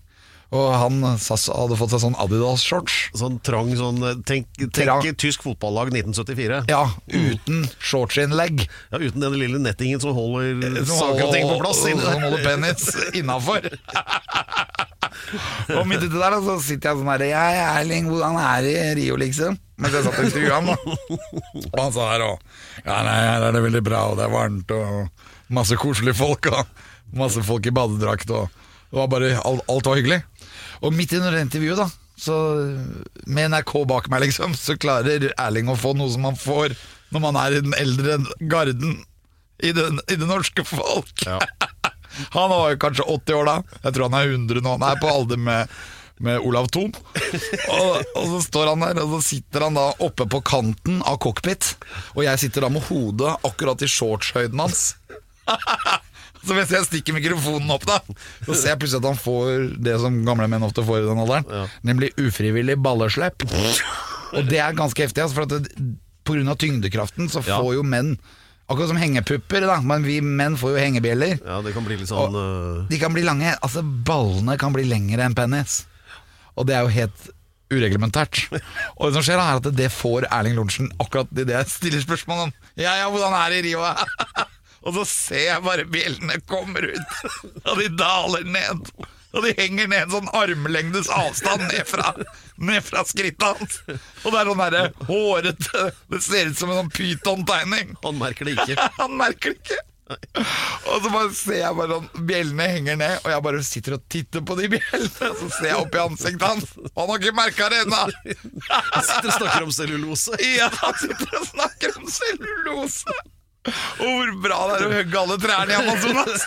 Og 0.53 0.67
han 0.77 0.99
hadde 1.01 1.77
fått 1.79 1.93
seg 1.95 2.01
sånn 2.03 2.17
Adidas-shorts. 2.21 2.95
Sånn 3.17 3.39
trang 3.45 3.71
sånn 3.79 3.97
eh, 4.05 4.17
Tenk, 4.27 4.45
Trang. 4.75 5.01
tenk 5.01 5.17
tysk 5.21 5.43
fotballag 5.45 5.87
1974. 5.93 6.59
Ja, 6.69 6.83
uten 7.09 7.63
shortsinnlegg. 7.81 8.65
Ja, 8.93 8.97
Uten 9.01 9.21
den 9.25 9.39
lille 9.41 9.59
nettingen 9.61 9.99
som 10.03 10.13
holder 10.15 10.83
saker 10.85 11.23
og 11.27 11.33
ting 11.33 11.49
på 11.49 11.57
plass. 11.63 11.81
Som 11.81 11.99
holder 12.05 12.45
penis 12.45 12.83
innafor. 13.17 13.61
og 15.75 15.83
midt 15.89 16.03
uti 16.05 16.17
der 16.17 16.33
så 16.43 16.53
sitter 16.63 16.89
jeg 16.91 16.97
sånn 17.01 17.11
her 17.13 17.21
Jeg 17.29 17.51
er 17.59 17.69
Erling, 17.81 18.05
hvordan 18.11 18.33
er 18.41 18.59
det 18.65 18.73
i 18.75 18.77
Rio, 19.01 19.15
liksom? 19.21 19.51
Mens 19.81 19.93
jeg 19.97 20.03
satt 20.05 20.19
og 20.19 20.25
intervjuet 20.29 20.55
han, 20.55 20.65
da. 20.71 20.75
Og 21.73 21.79
han 21.81 21.93
sa 21.95 22.03
her 22.13 22.21
òg 22.29 22.37
Ja, 22.85 22.95
nei, 23.03 23.17
her 23.27 23.41
er 23.49 23.53
det 23.57 23.63
veldig 23.65 23.83
bra, 23.83 23.99
og 24.11 24.15
det 24.19 24.25
er 24.27 24.33
varmt, 24.35 24.69
og 24.71 24.91
masse 25.55 25.75
koselige 25.79 26.15
folk, 26.17 26.43
og 26.51 26.61
masse 27.19 27.41
folk 27.45 27.63
i 27.67 27.73
badedrakt, 27.75 28.29
og 28.31 28.43
det 28.91 28.97
var 29.01 29.09
bare 29.11 29.29
alt, 29.43 29.61
alt 29.71 29.85
var 29.89 29.97
hyggelig. 29.99 30.19
Og 30.81 30.95
midt 30.95 31.15
under 31.17 31.35
det 31.35 31.45
intervjuet, 31.45 31.79
da, 31.79 31.89
så 32.19 32.35
med 33.27 33.51
NRK 33.51 33.73
bak 33.89 34.09
meg, 34.11 34.27
liksom, 34.27 34.55
så 34.57 34.77
klarer 34.79 35.31
Erling 35.35 35.71
å 35.71 35.79
få 35.79 35.93
noe 35.97 36.11
som 36.11 36.27
han 36.27 36.39
får 36.39 36.75
når 37.13 37.23
man 37.23 37.37
er 37.39 37.55
i 37.55 37.63
den 37.63 37.75
eldre 37.77 38.17
garden 38.51 39.03
i 39.63 39.71
det, 39.71 39.85
i 40.11 40.17
det 40.19 40.27
norske 40.27 40.65
folk. 40.67 41.25
Ja. 41.25 41.39
Han 42.35 42.49
var 42.49 42.71
jo 42.71 42.79
kanskje 42.79 43.05
80 43.11 43.35
år 43.35 43.47
da. 43.49 43.55
Jeg 43.83 43.95
tror 43.95 44.07
han 44.07 44.15
er 44.15 44.29
100 44.31 44.61
nå. 44.63 44.73
Han 44.77 44.83
er 44.87 44.99
på 45.01 45.09
alder 45.11 45.39
med, 45.41 45.71
med 46.23 46.39
Olav 46.47 46.69
Thon. 46.71 46.93
Og, 46.95 47.97
og 48.15 48.29
så 48.29 48.39
står 48.45 48.71
han 48.71 48.85
der, 48.85 49.01
og 49.03 49.17
så 49.17 49.19
sitter 49.33 49.65
han 49.67 49.75
da 49.75 49.89
oppe 49.99 50.23
på 50.31 50.39
kanten 50.47 51.01
av 51.03 51.19
cockpit. 51.23 51.73
Og 52.15 52.23
jeg 52.23 52.39
sitter 52.39 52.63
da 52.63 52.71
med 52.71 52.87
hodet 52.87 53.33
akkurat 53.43 53.83
i 53.83 53.91
shortshøyden 53.91 54.63
hans. 54.63 54.93
Så 56.45 56.53
mens 56.53 56.69
jeg 56.69 56.85
stikker 56.85 57.15
mikrofonen 57.17 57.71
opp, 57.73 57.85
da 57.89 57.99
så 58.45 58.53
ser 58.53 58.71
jeg 58.75 58.79
plutselig 58.83 59.01
at 59.01 59.09
han 59.09 59.17
får 59.19 59.67
det 59.81 59.95
som 60.03 60.17
gamle 60.27 60.47
menn 60.51 60.65
ofte 60.67 60.83
får 60.85 61.01
i 61.01 61.07
den 61.09 61.21
alderen. 61.23 61.67
Nemlig 61.87 62.11
ufrivillig 62.21 62.75
balleslepp. 62.85 63.45
Og 64.35 64.49
det 64.49 64.59
er 64.61 64.75
ganske 64.77 65.05
heftig, 65.07 65.23
altså, 65.23 65.39
for 65.39 65.47
at 65.49 65.55
det, 65.65 65.85
på 66.25 66.35
grunn 66.37 66.49
av 66.51 66.57
tyngdekraften 66.61 67.29
så 67.33 67.41
Ja. 67.45 67.59
får 67.61 67.75
jo 67.79 67.83
menn 67.83 68.17
Akkurat 68.65 68.89
som 68.89 68.97
hengepupper, 68.97 69.61
da, 69.61 69.75
men 69.85 70.01
vi 70.01 70.15
menn 70.25 70.55
får 70.57 70.71
jo 70.73 70.79
hengebjeller. 70.81 71.35
Ja, 71.45 71.59
det 71.61 71.75
kan 71.75 71.85
bli 71.85 71.99
litt 71.99 72.09
sånn 72.09 72.33
eh, 72.33 72.87
De 72.89 72.97
kan 72.97 73.13
bli 73.13 73.21
lange, 73.21 73.51
altså 73.61 73.83
ballene 73.85 74.55
kan 74.57 74.73
bli 74.73 74.87
lengre 74.89 75.21
enn 75.21 75.35
penis. 75.37 75.83
Og 76.57 76.65
det 76.65 76.73
er 76.73 76.81
jo 76.87 76.89
helt 76.95 77.27
ureglementært. 77.69 78.47
Og 78.97 79.11
det 79.11 79.13
som 79.19 79.25
skjer, 79.27 79.37
da, 79.37 79.45
er 79.53 79.61
at 79.61 79.69
det 79.77 79.91
får 79.93 80.25
Erling 80.31 80.57
Lorentzen 80.57 80.89
akkurat 80.97 81.29
idet 81.29 81.45
det 81.51 81.59
jeg 81.59 81.69
stiller 81.75 82.01
spørsmål 82.07 82.47
om. 82.47 82.55
Ja, 82.73 82.95
ja, 83.03 83.05
hvordan 83.13 83.37
er 83.37 83.53
det 83.53 83.61
i 83.61 83.67
Rio? 83.69 83.85
Og 84.85 84.93
så 84.99 85.03
ser 85.09 85.45
jeg 85.47 85.65
bare 85.65 85.85
bjellene 85.89 86.39
kommer 86.49 86.85
ut, 86.93 87.15
og 87.65 87.79
de 87.81 87.87
daler 87.97 88.45
ned. 88.45 88.91
Og 89.35 89.43
de 89.43 89.51
henger 89.57 89.89
ned 89.91 90.05
en 90.05 90.13
sånn 90.13 90.29
armlengdes 90.37 91.09
avstand 91.11 91.65
ned 91.67 91.83
fra, 91.89 92.13
ned 92.55 92.85
fra 92.85 93.01
skrittet 93.07 93.43
hans. 93.43 93.81
Og 94.23 94.29
det 94.31 94.37
er 94.39 94.51
sånn 94.51 94.61
derre 94.61 94.83
hårete 95.09 95.81
Det 96.13 96.21
ser 96.23 96.53
ut 96.53 96.61
som 96.61 96.71
en 96.71 96.79
sånn 96.83 96.93
pytontegning. 96.95 97.91
Han 98.05 98.21
merker 98.21 98.47
det 98.47 98.55
ikke. 98.55 98.87
Han 99.01 99.17
merker 99.19 99.51
det 99.51 99.59
ikke. 99.59 99.81
Og 100.05 101.01
så 101.01 101.09
bare 101.09 101.29
ser 101.33 101.55
jeg 101.63 101.75
bare 101.79 101.95
sånn 101.97 102.25
Bjellene 102.29 102.65
henger 102.69 102.97
ned, 103.01 103.15
og 103.23 103.31
jeg 103.33 103.43
bare 103.49 103.61
sitter 103.65 103.95
og 103.97 104.03
titter 104.13 104.43
på 104.45 104.55
de 104.61 104.71
bjellene. 104.77 105.31
Så 105.41 105.51
ser 105.57 105.71
jeg 105.71 105.79
opp 105.81 105.97
i 105.97 106.03
ansiktet 106.05 106.45
hans. 106.45 106.75
Han 106.95 107.09
har 107.09 107.19
ikke 107.19 107.35
merka 107.41 107.71
det 107.73 107.83
ennå! 107.83 108.03
Han 108.69 109.07
sitter 109.09 109.31
og 109.33 109.39
snakker 109.41 109.65
om 109.67 109.73
cellulose. 109.81 110.37
Ja, 110.45 110.69
han 110.79 110.99
sitter 111.01 111.39
og 111.41 111.49
snakker 111.51 111.97
om 111.99 112.11
cellulose. 112.21 113.17
Og 113.65 114.05
hvor 114.05 114.31
bra 114.43 114.57
det 114.69 114.75
er 114.75 114.83
å 114.85 114.89
hogge 114.93 115.17
alle 115.21 115.35
trærne 115.41 115.73
i 115.73 115.77
Amazonas. 115.79 116.43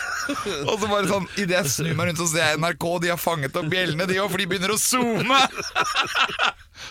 Og 0.69 0.75
så 0.79 0.87
bare 0.87 1.09
sånn 1.09 1.25
Idet 1.41 1.55
jeg 1.57 1.71
snur 1.73 1.97
meg 1.97 2.09
rundt, 2.09 2.21
så 2.21 2.27
ser 2.31 2.45
jeg 2.45 2.59
NRK. 2.61 2.85
De 3.03 3.11
har 3.11 3.19
fanget 3.19 3.57
opp 3.59 3.67
bjellene, 3.71 4.07
de 4.07 4.19
òg, 4.23 4.29
for 4.31 4.39
de 4.39 4.47
begynner 4.51 4.71
å 4.71 4.77
zoome. 4.79 5.39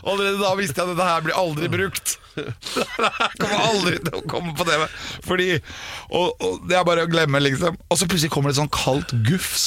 Allerede 0.04 0.36
da 0.42 0.50
visste 0.58 0.78
jeg 0.82 0.84
at 0.84 0.92
dette 0.92 1.08
her 1.08 1.24
blir 1.24 1.38
aldri 1.38 1.70
brukt. 1.72 2.16
Det 2.36 3.38
kommer 3.40 3.64
aldri 3.70 3.96
til 4.04 4.18
å 4.20 4.24
komme 4.30 4.52
på 4.58 4.66
TV. 4.68 4.84
Fordi 5.26 5.48
Og, 5.56 6.28
og 6.44 6.68
det 6.68 6.76
er 6.78 6.84
bare 6.86 7.06
å 7.06 7.10
glemme, 7.10 7.40
liksom. 7.42 7.80
Og 7.88 7.98
så 7.98 8.06
plutselig 8.10 8.30
kommer 8.34 8.52
det 8.52 8.58
et 8.58 8.62
sånn 8.62 8.74
kaldt 8.74 9.16
gufs 9.26 9.66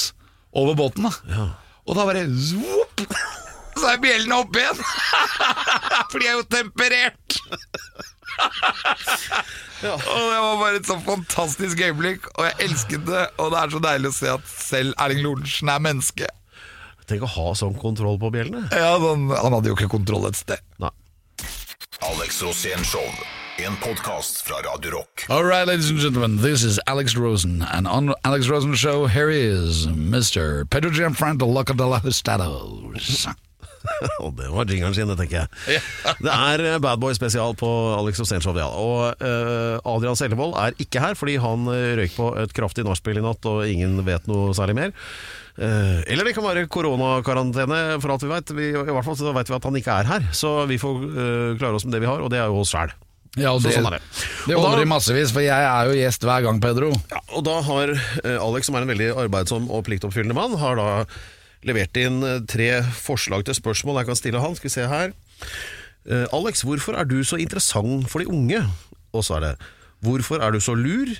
over 0.56 0.78
båten. 0.78 1.10
da 1.10 1.50
Og 1.88 1.98
da 1.98 2.06
bare 2.06 2.22
zoop, 2.30 3.02
Så 3.72 3.88
er 3.88 4.00
bjellene 4.02 4.36
oppe 4.44 4.60
igjen! 4.62 4.80
For 6.12 6.20
de 6.20 6.26
er 6.28 6.36
jo 6.36 6.44
temperert! 6.52 7.38
Og 9.82 9.98
det 9.98 10.38
var 10.38 10.60
bare 10.60 10.78
et 10.78 10.86
så 10.86 10.94
fantastisk 11.02 11.80
øyeblikk, 11.82 12.28
og 12.36 12.46
jeg 12.46 12.68
elsket 12.68 13.02
det. 13.08 13.24
Og 13.42 13.50
det 13.50 13.58
er 13.58 13.72
så 13.74 13.80
deilig 13.82 14.12
å 14.12 14.14
se 14.14 14.30
at 14.30 14.46
selv 14.46 14.94
Erling 15.02 15.24
Lorentzen 15.26 15.72
er 15.72 15.82
menneske. 15.82 16.28
Tenk 17.10 17.26
å 17.26 17.30
ha 17.34 17.48
sånn 17.58 17.74
kontroll 17.82 18.18
på 18.22 18.30
bjellene. 18.30 18.68
Ja, 18.70 18.94
han, 19.02 19.26
han 19.34 19.56
hadde 19.56 19.72
jo 19.72 19.78
ikke 19.78 19.90
kontroll 19.90 20.28
et 20.30 20.38
sted. 20.38 20.62
Nei. 20.82 20.92
Alex 22.06 22.38
Rosén 22.46 22.86
Show. 22.86 23.06
En 23.62 23.74
podkast 23.82 24.40
fra 24.46 24.62
Radio 24.64 24.94
Rock. 24.94 25.26
All 25.28 25.44
right, 25.44 25.66
ladies 25.66 25.90
and 25.90 25.98
gentlemen, 26.00 26.38
this 26.38 26.64
is 26.64 26.80
Alex 26.86 27.16
Rosen, 27.16 27.62
and 27.62 27.86
on 27.86 28.14
Alex 28.24 28.48
Rosen 28.48 28.74
show, 28.74 29.06
here 29.06 29.28
he 29.30 29.40
is, 29.40 29.86
Mr. 29.86 30.68
Pedro 30.70 30.90
Gianfranco 30.90 31.46
Locadella 31.46 32.00
de 32.00 32.08
la 32.08 32.10
Hustados. 32.10 33.26
Og 34.24 34.32
det 34.38 34.48
var 34.52 34.70
jingeren 34.70 34.94
sin, 34.96 35.10
det 35.10 35.18
tenker 35.20 35.42
jeg. 35.42 35.82
Det 36.22 36.32
er 36.32 36.64
eh, 36.66 36.78
Bad 36.82 37.02
Boy 37.02 37.14
spesial 37.16 37.54
på 37.58 37.68
Alex 37.96 38.22
Rosén 38.22 38.42
Show. 38.44 38.56
Ja. 38.58 38.68
Og 38.68 39.22
uh, 39.22 39.94
Adrian 39.94 40.18
Sellevold 40.18 40.56
er 40.60 40.76
ikke 40.82 41.02
her 41.02 41.18
fordi 41.18 41.38
han 41.42 41.68
eh, 41.72 41.92
røyk 42.00 42.16
på 42.16 42.32
et 42.42 42.56
kraftig 42.56 42.86
nachspiel 42.86 43.20
i 43.20 43.24
natt, 43.24 43.46
og 43.48 43.64
ingen 43.68 44.00
vet 44.06 44.28
noe 44.30 44.52
særlig 44.56 44.78
mer. 44.78 44.96
Uh, 45.52 46.00
eller 46.08 46.28
det 46.28 46.34
kan 46.36 46.46
være 46.46 46.66
koronakarantene, 46.72 47.80
for 48.02 48.14
alt 48.14 48.26
vi 48.26 48.32
veit. 48.32 48.52
I 48.56 48.92
hvert 48.96 49.08
fall 49.08 49.18
så 49.20 49.34
vet 49.36 49.50
vi 49.50 49.58
at 49.58 49.70
han 49.70 49.80
ikke 49.82 49.96
er 50.02 50.12
her. 50.14 50.28
Så 50.36 50.54
vi 50.70 50.80
får 50.80 51.00
uh, 51.06 51.48
klare 51.60 51.78
oss 51.78 51.88
med 51.88 51.96
det 51.96 52.04
vi 52.04 52.10
har, 52.10 52.22
og 52.22 52.32
det 52.32 52.40
er 52.42 52.52
jo 52.52 52.62
oss 52.62 52.72
sjæl. 52.74 52.94
Ja, 53.40 53.54
og 53.54 53.62
Så 53.64 53.70
det, 53.70 53.78
sånn 53.78 53.86
er 53.88 53.94
det. 53.96 54.02
det 54.44 54.56
Og 54.58 54.66
holder 54.66 54.82
i 54.84 54.88
massevis, 54.90 55.30
for 55.32 55.40
jeg 55.40 55.56
er 55.56 55.88
jo 55.88 55.94
gjest 55.96 56.26
hver 56.28 56.42
gang, 56.44 56.58
Pedro. 56.60 56.90
Ja, 57.08 57.22
og 57.32 57.46
da 57.48 57.62
har 57.64 57.94
Alex, 58.34 58.68
som 58.68 58.76
er 58.76 58.84
en 58.84 58.92
veldig 58.92 59.14
arbeidsom 59.24 59.70
og 59.72 59.86
pliktoppfyllende 59.88 60.36
mann, 60.36 60.58
har 60.60 60.76
da 60.76 60.90
levert 61.68 61.96
inn 62.00 62.22
eh, 62.26 62.40
tre 62.50 62.70
forslag 62.96 63.44
til 63.46 63.56
spørsmål 63.58 64.00
jeg 64.02 64.10
kan 64.10 64.18
stille 64.18 64.42
han. 64.42 64.56
Skal 64.58 64.68
vi 64.70 64.74
se 64.74 64.88
her. 64.90 65.14
Uh, 66.02 66.26
Alex, 66.34 66.64
hvorfor 66.66 66.96
er 66.98 67.06
du 67.06 67.20
så 67.22 67.38
interessant 67.38 68.08
for 68.10 68.18
de 68.18 68.26
unge? 68.26 68.58
Og 69.14 69.22
så 69.22 69.36
er 69.38 69.44
det 69.44 69.52
Hvorfor 70.02 70.42
er 70.42 70.50
du 70.50 70.58
så 70.58 70.74
lur? 70.74 71.12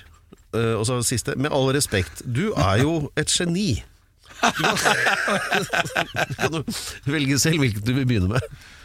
Uh, 0.51 0.75
og 0.75 0.83
så 0.89 0.97
siste 1.07 1.37
Med 1.39 1.53
all 1.55 1.69
respekt, 1.75 2.19
du 2.27 2.49
er 2.51 2.81
jo 2.83 2.97
et 3.15 3.31
geni. 3.31 3.83
Du 4.43 6.35
kan, 6.35 6.51
du 7.05 7.11
velge 7.13 7.39
selv 7.39 7.63
hvilket 7.63 7.85
du 7.87 7.93
vil 7.95 8.07
begynne 8.09 8.33
med. 8.33 8.43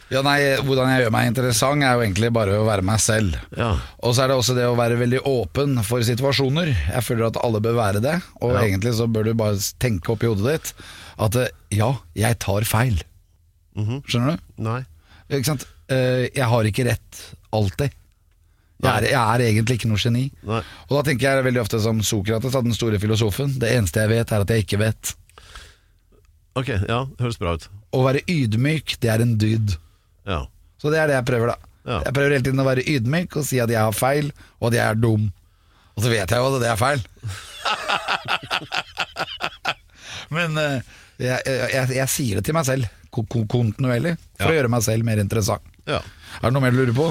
Ja, 0.08 0.22
nei, 0.24 0.38
Hvordan 0.64 0.88
jeg 0.88 1.02
gjør 1.02 1.12
meg 1.12 1.26
interessant, 1.28 1.84
er 1.84 1.98
jo 1.98 2.04
egentlig 2.06 2.30
bare 2.32 2.54
å 2.56 2.64
være 2.68 2.84
meg 2.86 3.00
selv. 3.02 3.34
Ja. 3.58 3.74
Og 4.00 4.14
så 4.16 4.24
er 4.24 4.30
det 4.30 4.38
også 4.38 4.54
det 4.56 4.64
å 4.64 4.76
være 4.78 4.96
veldig 5.00 5.20
åpen 5.28 5.82
for 5.84 6.04
situasjoner. 6.06 6.70
Jeg 6.94 7.04
føler 7.04 7.26
at 7.28 7.40
alle 7.44 7.60
bør 7.64 7.76
være 7.76 8.00
det, 8.04 8.14
og 8.40 8.54
Ja. 8.54 8.62
egentlig 8.64 8.94
så 8.96 9.10
bør 9.10 9.28
du 9.28 9.34
bare 9.34 9.58
tenke 9.82 10.14
oppi 10.14 10.30
hodet 10.30 10.54
ditt 10.54 10.72
at 11.18 11.34
eh, 11.40 11.48
ja, 11.74 11.90
jeg 12.18 12.38
tar 12.42 12.62
feil. 12.68 12.98
Mhm. 13.78 13.96
Skjønner 14.08 14.30
du? 14.36 14.40
Nei. 14.68 14.80
Ikke 15.28 15.44
sant? 15.50 15.64
Eh, 15.92 16.24
Jeg 16.34 16.46
har 16.50 16.62
ikke 16.68 16.86
rett 16.88 17.12
alltid. 17.54 17.90
Jeg 18.78 18.92
er, 18.92 19.02
jeg 19.10 19.18
er 19.18 19.38
egentlig 19.48 19.74
ikke 19.80 19.88
noe 19.90 19.98
geni. 19.98 20.24
Nei. 20.46 20.60
Og 20.86 20.92
da 20.94 21.00
tenker 21.08 21.24
jeg 21.26 21.44
veldig 21.48 21.62
ofte 21.64 21.78
som 21.82 21.98
Sokrates, 22.06 22.54
den 22.54 22.74
store 22.76 22.98
filosofen. 23.02 23.48
Det 23.58 23.72
eneste 23.74 24.00
jeg 24.04 24.10
vet, 24.12 24.30
er 24.32 24.40
at 24.44 24.50
jeg 24.54 24.60
ikke 24.66 24.78
vet. 24.84 25.02
Ok, 26.58 26.68
ja, 26.86 27.00
høres 27.18 27.38
bra 27.42 27.50
ut. 27.58 27.64
Å 27.94 27.98
være 28.06 28.22
ydmyk, 28.30 28.86
det 29.02 29.10
er 29.10 29.20
en 29.24 29.34
dyd. 29.40 29.68
Ja. 30.30 30.40
Så 30.78 30.86
det 30.94 31.00
er 31.02 31.06
det 31.10 31.16
jeg 31.18 31.26
prøver, 31.32 31.46
da. 31.54 31.58
Ja. 31.88 31.98
Jeg 32.06 32.14
prøver 32.14 32.30
hele 32.36 32.46
tiden 32.46 32.62
å 32.62 32.68
være 32.68 32.84
ydmyk 32.94 33.30
og 33.40 33.44
si 33.48 33.56
at 33.64 33.70
jeg 33.72 33.80
har 33.82 33.94
feil, 33.96 34.26
og 34.60 34.64
at 34.70 34.76
jeg 34.78 34.86
er 34.92 34.96
dum. 35.02 35.24
Og 35.96 36.00
så 36.04 36.08
vet 36.12 36.30
jeg 36.30 36.38
jo 36.38 36.46
at 36.52 36.60
det 36.62 36.70
er 36.70 36.78
feil. 36.78 37.00
Men 40.34 40.58
eh, 40.60 40.80
jeg, 41.18 41.40
jeg, 41.74 41.88
jeg, 41.98 42.08
sier 42.12 42.38
det 42.38 42.44
til 42.46 42.54
meg 42.54 42.64
selv 42.68 42.86
ko- 43.10 43.24
ko- 43.26 43.46
kontinuerlig, 43.50 44.16
for 44.38 44.48
Ja. 44.48 44.52
å 44.52 44.58
gjøre 44.60 44.70
meg 44.70 44.82
selv 44.86 45.04
mer 45.08 45.18
interessant. 45.22 45.62
ja. 45.88 46.00
Er 46.38 46.50
det 46.50 46.52
noe 46.54 46.62
mer 46.62 46.70
du 46.76 46.78
lurer 46.84 46.94
på? 46.94 47.08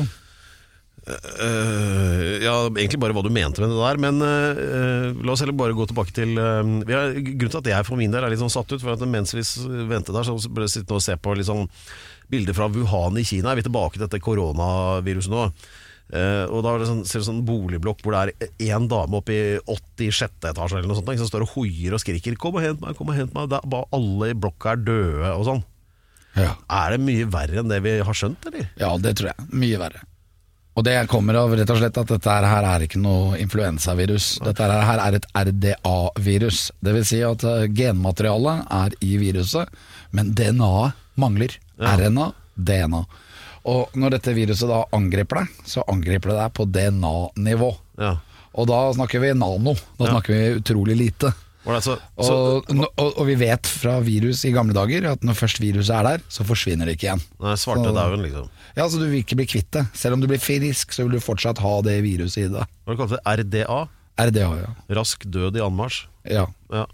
Uh, 1.07 2.37
ja, 2.43 2.53
egentlig 2.67 2.99
bare 2.99 3.15
hva 3.15 3.23
du 3.23 3.29
mente 3.31 3.61
med 3.63 3.71
det 3.71 3.77
der, 3.79 3.99
men 4.01 4.17
uh, 4.19 5.13
la 5.23 5.31
oss 5.33 5.39
heller 5.43 5.55
bare 5.57 5.75
gå 5.77 5.85
tilbake 5.87 6.11
til 6.15 6.33
uh, 6.35 6.59
vi 6.83 6.95
har, 6.95 7.13
Grunnen 7.15 7.53
til 7.53 7.61
at 7.61 7.69
jeg 7.71 7.87
for 7.87 7.99
min 7.99 8.11
del 8.13 8.25
er 8.27 8.33
litt 8.33 8.41
sånn 8.41 8.51
satt 8.51 8.71
ut, 8.75 8.81
for 8.83 8.91
at 8.95 9.03
mens 9.07 9.31
vi 9.35 9.39
venter 9.43 9.87
ventet 9.91 10.15
der, 10.17 10.27
så 10.27 10.35
ble 10.51 10.67
jeg 10.67 10.73
sittende 10.81 10.99
og 10.99 11.05
se 11.07 11.15
på 11.15 11.35
litt 11.39 11.47
sånn 11.47 11.63
bilder 12.31 12.57
fra 12.57 12.67
Wuhan 12.67 13.19
i 13.21 13.23
Kina. 13.27 13.53
Er 13.53 13.61
vi 13.61 13.65
tilbake 13.69 13.95
til 13.95 14.03
dette 14.03 14.19
koronaviruset 14.23 15.31
nå? 15.31 15.45
Eh, 16.07 16.45
og 16.47 16.61
da 16.63 16.73
er 16.73 16.83
det 16.83 16.87
sånn, 16.87 17.01
ser 17.07 17.19
du 17.19 17.27
sånn 17.27 17.45
boligblokk 17.47 17.99
hvor 18.05 18.15
det 18.15 18.35
er 18.39 18.69
én 18.69 18.87
dame 18.87 19.19
oppe 19.19 19.33
i 19.35 19.41
86. 19.67 20.37
etasje 20.53 20.79
eller 20.79 20.87
noe 20.87 20.99
sånt, 20.99 21.11
som 21.19 21.31
står 21.31 21.43
og 21.43 21.55
hoier 21.57 21.97
og 21.97 22.03
skriker 22.03 22.37
'kom 22.39 22.55
og 22.55 22.63
hent 22.63 22.81
meg', 22.81 22.95
kom 22.95 23.09
og 23.11 23.17
hent 23.17 23.33
meg. 23.35 23.51
Er 23.51 23.67
bare 23.67 23.89
alle 23.91 24.31
i 24.31 24.37
blokka 24.37 24.71
er 24.71 24.83
døde 24.87 25.31
og 25.35 25.45
sånn. 25.45 25.63
Ja. 26.37 26.53
Er 26.69 26.95
det 26.95 27.01
mye 27.01 27.25
verre 27.25 27.59
enn 27.59 27.67
det 27.67 27.81
vi 27.83 27.97
har 27.99 28.13
skjønt, 28.13 28.45
eller? 28.45 28.69
ja, 28.77 28.97
det 28.97 29.17
tror 29.17 29.33
jeg. 29.33 29.49
Mye 29.51 29.79
verre. 29.81 30.03
Og 30.77 30.83
det 30.85 30.93
kommer 31.09 31.33
av 31.33 31.55
rett 31.57 31.69
og 31.73 31.79
slett 31.79 31.97
at 31.97 32.11
dette 32.11 32.29
her 32.29 32.63
er 32.63 32.83
ikke 32.85 33.01
noe 33.01 33.37
influensavirus. 33.41 34.37
Dette 34.45 34.61
her 34.61 34.99
er 35.01 35.17
et 35.17 35.25
RDA-virus. 35.33 36.71
Det 36.85 36.93
vil 36.93 37.05
si 37.09 37.23
at 37.25 37.43
eh, 37.43 37.65
genmaterialet 37.65 38.67
er 38.69 38.93
i 39.01 39.17
viruset, 39.17 39.73
men 40.13 40.35
DNA-et 40.37 40.93
mangler. 41.17 41.57
Ja. 41.81 41.95
RNA, 41.97 42.27
DNA. 42.53 43.01
Og 43.67 43.91
når 43.99 44.15
dette 44.17 44.33
viruset 44.37 44.69
da 44.71 44.83
angriper 44.95 45.41
deg, 45.43 45.57
så 45.67 45.83
angriper 45.91 46.31
det 46.31 46.37
deg 46.39 46.53
på 46.55 46.65
DNA-nivå. 46.71 47.71
Ja. 47.99 48.13
Og 48.57 48.69
da 48.69 48.79
snakker 48.95 49.19
vi 49.21 49.33
nano. 49.37 49.73
Da 49.99 50.05
Ja. 50.07 50.11
snakker 50.15 50.33
vi 50.33 50.59
utrolig 50.61 50.95
lite. 50.97 51.33
Altså, 51.67 51.97
så, 52.15 52.35
Og, 52.63 52.69
og, 52.95 53.17
og 53.19 53.25
vi 53.27 53.35
vet 53.35 53.67
fra 53.67 53.97
virus 53.99 54.45
i 54.47 54.53
gamle 54.55 54.71
dager 54.73 55.03
at 55.11 55.19
når 55.27 55.35
først 55.35 55.59
viruset 55.59 55.91
er 55.97 56.03
der, 56.07 56.21
så 56.31 56.45
forsvinner 56.47 56.87
det 56.87 56.95
ikke 56.95 57.09
igjen. 57.09 57.23
nei, 57.43 57.55
svartedauden, 57.59 58.23
liksom. 58.23 58.47
Ja, 58.77 58.85
så 58.87 58.97
Du 59.01 59.09
vil 59.09 59.19
ikke 59.19 59.35
bli 59.35 59.45
kvitt 59.51 59.69
det. 59.75 59.83
Selv 59.93 60.13
om 60.15 60.21
du 60.23 60.27
blir 60.31 60.39
frisk, 60.39 60.93
så 60.95 61.03
vil 61.03 61.17
du 61.19 61.19
fortsatt 61.19 61.57
ha 61.59 61.81
det 61.83 61.97
viruset 62.05 62.45
i 62.45 62.53
deg. 62.53 62.63
Hva 62.87 62.95
kalte 62.95 63.19
det? 63.19 63.25
RDA? 63.67 63.81
RDA, 64.17 64.47
ja. 64.63 64.71
Rask 64.95 65.25
død 65.27 65.57
i 65.59 65.65
anmarsj. 65.65 66.05
ja. 66.23 66.47
Ja. 66.71 66.85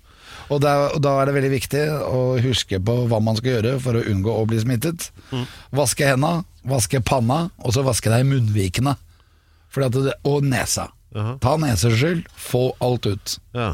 Og, 0.50 0.60
da, 0.62 0.90
og 0.96 1.02
da 1.04 1.22
er 1.22 1.26
det 1.30 1.36
veldig 1.36 1.52
viktig 1.54 1.82
å 2.10 2.20
huske 2.42 2.80
på 2.84 2.94
hva 3.08 3.20
man 3.22 3.36
skal 3.38 3.54
gjøre 3.62 3.80
for 3.80 3.94
å 3.94 4.02
unngå 4.10 4.34
å 4.42 4.48
bli 4.50 4.58
smittet. 4.60 5.12
Vaske 5.72 6.08
henda, 6.10 6.44
vaske 6.68 7.02
panna, 7.06 7.48
og 7.64 7.76
så 7.76 7.86
vaske 7.86 8.12
deg 8.12 8.26
i 8.26 8.30
munnvikene. 8.30 8.98
Det, 9.74 10.14
og 10.30 10.46
nesa. 10.46 10.92
Jaha. 11.14 11.38
Ta 11.42 11.56
neseskyld, 11.62 12.28
få 12.38 12.70
alt 12.84 13.10
ut. 13.10 13.40
ja. 13.58 13.74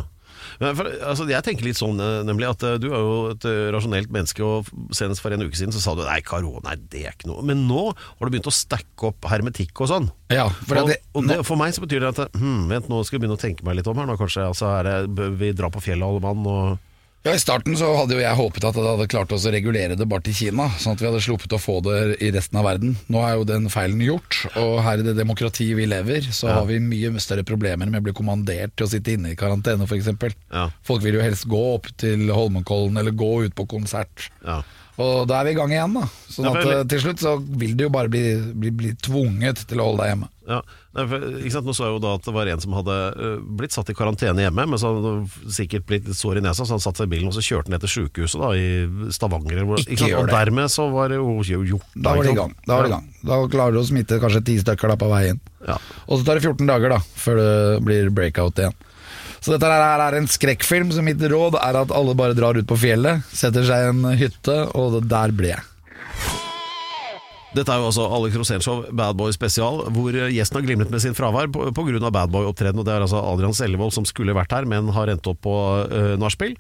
Men 0.60 0.76
for, 0.78 0.90
altså, 1.08 1.26
jeg 1.30 1.46
tenker 1.46 1.68
litt 1.68 1.80
sånn, 1.80 2.00
eh, 2.04 2.22
nemlig 2.28 2.50
at 2.50 2.64
eh, 2.68 2.78
du 2.82 2.90
er 2.90 3.04
jo 3.04 3.16
et 3.34 3.46
eh, 3.48 3.70
rasjonelt 3.76 4.12
menneske, 4.14 4.44
og 4.44 4.70
senest 4.96 5.24
for 5.24 5.36
en 5.36 5.46
uke 5.46 5.58
siden 5.58 5.76
så 5.76 5.82
sa 5.84 5.96
du 5.98 6.04
nei, 6.06 6.20
karo, 6.26 6.58
nei, 6.66 6.76
det 6.92 7.04
er 7.06 7.16
ikke 7.16 7.30
noe. 7.32 7.44
Men 7.48 7.66
nå 7.70 7.90
har 7.94 8.20
du 8.24 8.34
begynt 8.34 8.50
å 8.50 8.56
stacke 8.56 9.12
opp 9.12 9.30
hermetikk 9.32 9.84
og 9.84 9.92
sånn. 9.92 10.10
Ja, 10.34 10.50
for 10.64 10.84
og, 10.84 10.92
det, 10.92 11.00
og 11.14 11.30
det, 11.30 11.40
for 11.48 11.60
meg 11.60 11.76
så 11.76 11.84
betyr 11.84 12.06
det 12.06 12.14
at 12.16 12.38
hm, 12.40 12.68
vent, 12.72 12.92
nå 12.92 13.02
skal 13.06 13.18
jeg 13.18 13.26
begynne 13.26 13.40
å 13.40 13.42
tenke 13.42 13.68
meg 13.68 13.80
litt 13.80 13.90
om 13.92 14.00
her. 14.00 14.10
Nå 14.10 14.18
kanskje 14.20 14.48
altså, 14.50 14.72
er 14.80 14.88
det, 14.88 14.98
bør 15.20 15.36
vi 15.40 15.54
dra 15.58 15.72
på 15.74 15.84
fjellet 15.84 16.08
alle 16.08 16.24
mann? 16.24 16.48
Og, 16.50 16.89
Ja, 17.28 17.34
I 17.36 17.40
starten 17.42 17.76
så 17.76 17.90
hadde 17.98 18.16
jo 18.16 18.22
jeg 18.22 18.38
håpet 18.40 18.64
at 18.64 18.78
det 18.78 18.84
hadde 18.86 19.08
klart 19.12 19.34
oss 19.36 19.44
å 19.44 19.52
regulere 19.52 19.98
det 20.00 20.06
bare 20.08 20.24
til 20.24 20.38
Kina, 20.38 20.70
sånn 20.80 20.96
at 20.96 21.02
vi 21.04 21.08
hadde 21.10 21.20
sluppet 21.26 21.52
å 21.52 21.60
få 21.60 21.76
det 21.84 21.98
i 22.24 22.30
resten 22.32 22.62
av 22.62 22.64
verden. 22.70 22.94
Nå 23.12 23.20
er 23.28 23.34
jo 23.36 23.48
den 23.50 23.68
feilen 23.74 24.00
gjort, 24.06 24.38
og 24.56 24.78
her 24.86 25.02
i 25.02 25.06
det 25.10 25.18
demokratiet 25.18 25.76
vi 25.76 25.88
lever, 25.92 26.30
så 26.32 26.48
har 26.56 26.70
vi 26.70 26.80
mye 26.80 27.12
større 27.20 27.44
problemer 27.44 27.92
med 27.92 28.00
å 28.00 28.06
bli 28.08 28.16
kommandert 28.16 28.72
til 28.80 28.88
å 28.88 28.92
sitte 28.94 29.18
inne 29.18 29.34
i 29.34 29.40
karantene, 29.40 29.84
f.eks. 29.84 30.08
Ja. 30.48 30.70
Folk 30.88 31.04
vil 31.04 31.20
jo 31.20 31.26
helst 31.26 31.50
gå 31.52 31.60
opp 31.74 31.92
til 32.00 32.24
Holmenkollen 32.32 33.02
eller 33.04 33.12
gå 33.12 33.34
ut 33.50 33.56
på 33.58 33.68
konsert. 33.78 34.30
ja. 34.46 34.62
Og 35.00 35.28
da 35.32 35.38
er 35.40 35.46
vi 35.48 35.52
i 35.54 35.56
gang 35.56 35.72
igjen, 35.72 35.94
da. 35.96 36.02
Sånn 36.28 36.44
Ja, 36.46 36.52
at 36.52 36.64
for- 36.66 36.74
eh, 36.76 36.84
til 36.92 37.00
slutt 37.00 37.22
så 37.24 37.38
vil 37.40 37.76
du 37.80 37.86
jo 37.86 37.90
bare 37.94 38.10
bli, 38.12 38.24
bli, 38.54 38.70
bli 38.76 38.90
tvunget 39.00 39.62
til 39.70 39.80
å 39.80 39.86
holde 39.88 40.04
deg 40.04 40.10
hjemme. 40.12 40.28
Ja, 40.50 40.58
for, 40.94 41.24
ikke? 41.46 41.62
Nå 41.64 41.74
så 41.78 41.86
jeg 41.86 41.94
jo 41.94 42.00
da 42.04 42.12
at 42.18 42.26
det 42.26 42.34
var 42.34 42.48
en 42.52 42.60
som 42.60 42.74
hadde 42.74 42.96
øh, 43.16 43.38
blitt 43.60 43.72
satt 43.72 43.92
i 43.94 43.96
karantene 43.96 44.44
hjemme, 44.44 44.66
men 44.68 44.82
så 44.82 44.90
hadde 44.92 45.12
han 45.14 45.54
sikkert 45.56 45.86
blitt 45.88 46.10
sår 46.20 46.42
i 46.42 46.44
nesa, 46.44 46.66
så 46.68 46.76
han 46.76 46.84
satte 46.84 46.98
seg 47.04 47.08
i 47.08 47.14
bilen 47.16 47.30
og 47.32 47.38
så 47.38 47.44
kjørte 47.46 47.70
han 47.70 47.78
ned 47.78 47.86
til 47.86 47.94
sjukehuset 47.96 48.42
da, 48.44 48.50
i 48.60 49.12
Stavanger. 49.16 49.64
hvor- 49.70 49.86
Ikke 49.88 50.10
gjør 50.12 50.24
Og 50.26 50.34
dermed 50.36 50.68
så 50.74 50.90
var 50.92 51.08
det 51.14 51.22
jo 51.22 51.64
gjort. 51.64 51.88
Da 51.96 52.16
var 52.16 52.24
det 52.24 52.32
i 52.34 52.36
gang. 52.36 52.56
Da 52.68 52.82
Ja. 52.82 52.88
gang. 52.98 53.08
Da 53.24 53.40
klarer 53.48 53.72
du 53.72 53.80
å 53.80 53.88
smitte 53.88 54.20
kanskje 54.20 54.44
ti 54.44 54.58
stykker 54.60 54.88
da 54.90 54.96
på 54.98 55.08
vei 55.10 55.30
inn. 55.30 55.40
Ja. 55.66 55.78
Og 56.10 56.20
så 56.20 56.26
tar 56.26 56.36
det 56.36 56.44
14 56.44 56.68
dager 56.68 56.90
da, 56.90 57.00
før 57.16 57.36
det 57.40 57.86
blir 57.86 58.10
breakout 58.10 58.56
igjen. 58.60 58.74
Så 59.40 59.56
dette 59.56 59.72
her 59.72 60.04
er 60.04 60.20
en 60.20 60.30
skrekkfilm, 60.30 60.92
så 60.92 61.04
mitt 61.06 61.22
råd 61.22 61.58
er 61.62 61.82
at 61.82 61.96
alle 61.96 62.16
bare 62.18 62.38
drar 62.38 62.60
ut 62.60 62.68
på 62.68 62.80
fjellet, 62.80 63.26
setter 63.32 63.68
seg 63.68 63.86
i 63.86 63.92
en 63.94 64.06
hytte, 64.20 64.62
og 64.76 65.02
der 65.08 65.36
blir 65.36 65.56
jeg. 65.56 65.66
Dette 67.50 67.74
er 67.74 67.82
jo 67.82 67.88
altså 67.90 68.04
Alex 68.14 68.36
Rosénshow 68.38 68.82
Bad 68.94 69.18
Boy 69.18 69.32
spesial, 69.34 69.82
hvor 69.96 70.14
gjesten 70.14 70.60
har 70.60 70.66
glimret 70.68 70.92
med 70.94 71.02
sin 71.02 71.16
fravær 71.18 71.50
pga. 71.50 72.12
Bad 72.14 72.30
Boy-opptreden. 72.30 72.78
Og 72.78 72.86
Det 72.86 72.94
er 72.94 73.02
altså 73.02 73.24
Adrian 73.26 73.56
Sellevold 73.58 73.94
som 73.96 74.06
skulle 74.06 74.36
vært 74.38 74.54
her, 74.54 74.68
men 74.70 74.92
har 74.94 75.10
endt 75.10 75.26
opp 75.32 75.42
på 75.48 75.56
uh, 75.90 76.14
nachspiel. 76.22 76.54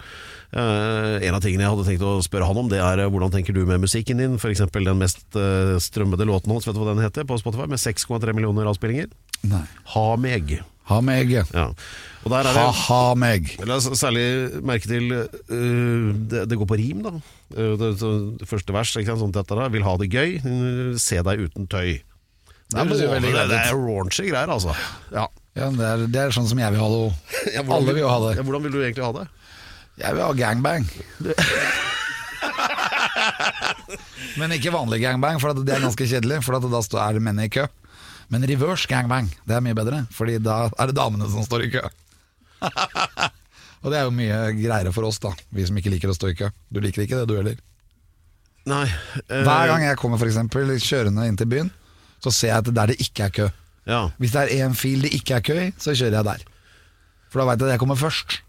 Uh, 0.49 1.21
en 1.21 1.37
av 1.37 1.43
tingene 1.45 1.67
jeg 1.67 1.75
hadde 1.75 1.85
tenkt 1.85 2.07
å 2.07 2.15
spørre 2.25 2.47
han 2.49 2.57
om, 2.57 2.71
det 2.71 2.81
er 2.81 3.03
uh, 3.03 3.09
hvordan 3.13 3.35
tenker 3.35 3.53
du 3.53 3.61
med 3.69 3.83
musikken 3.85 4.17
din? 4.17 4.39
F.eks. 4.41 4.65
den 4.73 4.97
mest 4.97 5.21
uh, 5.37 5.77
strømmede 5.77 6.25
låten 6.25 6.55
hans, 6.55 6.65
vet 6.65 6.73
du 6.73 6.81
hva 6.81 6.95
den 6.95 7.05
heter, 7.05 7.29
på 7.29 7.37
Spotify, 7.37 7.69
med 7.69 7.81
6,3 7.81 8.33
millioner 8.33 8.71
avspillinger? 8.73 9.13
Nei. 9.45 9.65
Ha 9.93 10.07
meg. 10.17 10.57
Ha 10.89 10.99
meg. 11.05 11.31
Ja. 11.53 11.67
Og 12.25 12.31
der 12.33 12.41
er 12.41 12.49
det 12.49 12.53
Ha-ha 12.57 13.01
meg. 13.19 13.51
La 13.67 13.77
oss 13.77 13.87
særlig 13.99 14.25
merke 14.65 14.89
til 14.89 15.11
øh, 15.13 16.07
det, 16.29 16.45
det 16.49 16.57
går 16.59 16.69
på 16.69 16.79
rim, 16.79 17.03
da. 17.05 17.13
Øh, 17.55 17.75
det, 17.79 17.91
det 18.41 18.49
første 18.49 18.75
vers, 18.75 18.95
ikke 18.97 19.13
sant, 19.13 19.23
sånn 19.23 19.35
dette 19.35 19.59
da. 19.59 19.69
Vil 19.71 19.85
ha 19.85 19.95
det 20.01 20.09
gøy, 20.11 20.39
øh, 20.41 20.95
se 20.99 21.21
deg 21.25 21.45
uten 21.45 21.69
tøy. 21.69 21.99
Det 22.69 22.77
er, 22.77 22.85
høres 22.85 23.01
jo 23.01 23.13
veldig 23.13 23.33
det, 23.33 23.45
det 23.49 23.61
er 23.63 23.77
raunchy 23.77 24.27
greier, 24.29 24.51
altså. 24.53 24.75
Ja. 25.13 25.29
Ja, 25.57 25.71
det 25.73 25.85
er, 25.85 26.03
det 26.11 26.19
er 26.21 26.33
sånn 26.33 26.45
som 26.47 26.59
jeg 26.61 26.75
vil 26.75 26.83
ha 26.83 26.89
det. 26.93 26.99
Ja, 27.55 27.63
Alle 27.65 27.95
vil 27.95 28.03
jo 28.03 28.11
ha 28.11 28.19
det. 28.27 28.35
Ja, 28.37 28.45
hvordan 28.47 28.67
vil 28.67 28.75
du 28.75 28.81
egentlig 28.83 29.05
ha 29.05 29.13
det? 29.15 29.25
Jeg 29.99 30.15
vil 30.15 30.23
ha 30.23 30.31
gangbang. 30.37 30.85
Men 34.39 34.53
ikke 34.55 34.71
vanlig 34.71 35.01
gangbang, 35.03 35.39
for 35.41 35.51
det 35.57 35.73
er 35.75 35.83
ganske 35.83 36.05
kjedelig. 36.07 36.37
For 36.45 36.55
da 36.55 36.69
er 37.07 37.17
det 37.17 37.23
menn 37.25 37.41
i 37.43 37.49
kø. 37.51 37.65
Men 38.29 38.45
reverse 38.45 38.85
gangbang, 38.89 39.29
det 39.47 39.55
er 39.57 39.63
mye 39.65 39.77
bedre. 39.77 40.03
Fordi 40.13 40.37
da 40.43 40.67
er 40.69 40.91
det 40.91 40.95
damene 40.99 41.29
som 41.31 41.45
står 41.45 41.65
i 41.65 41.71
kø. 41.73 41.81
Og 43.79 43.91
det 43.93 43.97
er 43.99 44.05
jo 44.05 44.11
mye 44.13 44.39
greiere 44.59 44.91
for 44.93 45.07
oss, 45.07 45.19
da. 45.23 45.31
Vi 45.55 45.65
som 45.67 45.77
ikke 45.79 45.91
liker 45.93 46.11
å 46.11 46.15
stå 46.17 46.29
i 46.33 46.35
kø. 46.37 46.49
Du 46.69 46.81
liker 46.83 47.05
ikke 47.05 47.21
det, 47.21 47.27
du 47.29 47.37
heller. 47.39 47.57
Nei 48.69 48.83
øh, 48.85 49.43
Hver 49.47 49.69
gang 49.71 49.85
jeg 49.87 49.97
kommer 49.97 50.19
for 50.19 50.27
eksempel, 50.29 50.67
kjørende 50.83 51.23
inn 51.29 51.37
til 51.39 51.47
byen, 51.49 51.69
så 52.21 52.33
ser 52.35 52.51
jeg 52.51 52.59
at 52.65 52.71
der 52.75 52.91
det 52.91 52.97
ikke 53.01 53.29
er 53.29 53.33
kø. 53.37 53.47
Ja. 53.89 54.01
Hvis 54.19 54.35
det 54.35 54.43
er 54.43 54.67
én 54.67 54.75
fil 54.77 55.05
det 55.07 55.13
ikke 55.15 55.39
er 55.39 55.45
kø 55.47 55.55
i, 55.63 55.69
så 55.79 55.95
kjører 55.95 56.19
jeg 56.19 56.27
der. 56.27 56.43
For 57.31 57.41
da 57.41 57.47
veit 57.49 57.63
jeg 57.63 57.69
at 57.71 57.75
jeg 57.77 57.81
kommer 57.85 57.97
først. 57.97 58.41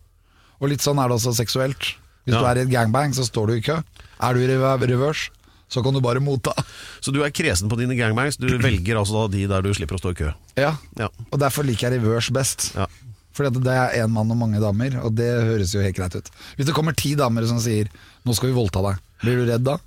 Og 0.61 0.73
litt 0.73 0.83
sånn 0.85 0.99
er 1.01 1.09
det 1.09 1.16
også 1.21 1.33
seksuelt. 1.38 1.93
Hvis 2.27 2.35
Ja. 2.37 2.43
du 2.43 2.49
er 2.51 2.59
i 2.61 2.64
et 2.66 2.73
gangbang, 2.75 3.14
så 3.16 3.25
står 3.25 3.49
du 3.49 3.55
i 3.57 3.62
kø. 3.64 3.79
Er 4.21 4.35
du 4.37 4.43
i 4.43 4.51
reverse, 4.51 5.31
så 5.70 5.83
kan 5.85 5.94
du 5.94 6.00
bare 6.02 6.20
motta. 6.22 6.52
Så 7.00 7.12
du 7.14 7.20
er 7.24 7.30
kresen 7.35 7.70
på 7.70 7.78
dine 7.78 7.94
gangbangs. 7.98 8.37
Du 8.40 8.48
velger 8.59 8.98
altså 8.98 9.28
de 9.30 9.44
der 9.50 9.62
du 9.62 9.70
slipper 9.76 9.98
å 9.98 10.02
stå 10.02 10.12
i 10.14 10.18
kø. 10.24 10.33
Ja, 10.59 10.74
Ja. 10.98 11.09
Og 11.30 11.38
derfor 11.38 11.66
liker 11.66 11.88
jeg 11.90 12.02
reverse 12.02 12.35
best. 12.35 12.72
Ja. 12.74 12.88
Fordi 13.37 13.62
det 13.62 13.72
er 13.72 13.94
én 14.02 14.11
mann 14.11 14.30
og 14.35 14.37
mange 14.37 14.59
damer, 14.61 14.98
og 15.04 15.14
det 15.16 15.28
høres 15.46 15.70
jo 15.72 15.80
helt 15.85 15.96
greit 15.96 16.16
ut. 16.18 16.30
Hvis 16.59 16.66
det 16.66 16.74
kommer 16.74 16.96
ti 16.98 17.14
damer 17.14 17.46
som 17.46 17.61
sier 17.62 17.87
'nå 18.26 18.35
skal 18.35 18.50
vi 18.50 18.59
voldta 18.59 18.83
deg', 18.83 18.98
blir 19.22 19.37
du 19.38 19.46
redd 19.52 19.64
da? 19.64 19.78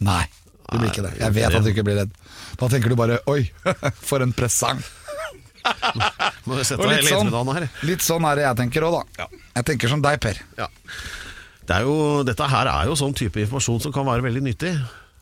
Nei, 0.00 0.24
du 0.70 0.78
blir 0.78 0.88
ikke 0.88 1.02
det. 1.02 1.18
Jeg 1.18 1.34
vet 1.34 1.54
at 1.54 1.64
du 1.64 1.70
ikke 1.70 1.84
blir 1.84 1.98
redd. 1.98 2.10
Da 2.56 2.68
tenker 2.68 2.88
du 2.88 2.96
bare 2.96 3.18
'oi, 3.26 3.50
for 4.08 4.22
en 4.22 4.32
presang'. 4.32 4.82
Litt 6.46 6.66
sånn, 7.06 7.54
her. 7.54 7.68
litt 7.86 8.02
sånn 8.02 8.24
er 8.26 8.36
det 8.36 8.42
jeg 8.48 8.56
tenker 8.56 8.82
òg, 8.82 9.02
da. 9.16 9.26
Jeg 9.56 9.64
tenker 9.64 9.88
som 9.92 10.02
deg, 10.02 10.18
Per. 10.22 10.40
Ja. 10.58 10.66
Det 11.66 11.76
er 11.76 11.82
jo, 11.86 12.22
dette 12.26 12.48
her 12.50 12.66
er 12.66 12.88
jo 12.90 12.96
sånn 12.98 13.14
type 13.14 13.38
informasjon 13.44 13.80
som 13.84 13.92
kan 13.94 14.06
være 14.08 14.24
veldig 14.26 14.42
nyttig. 14.42 14.72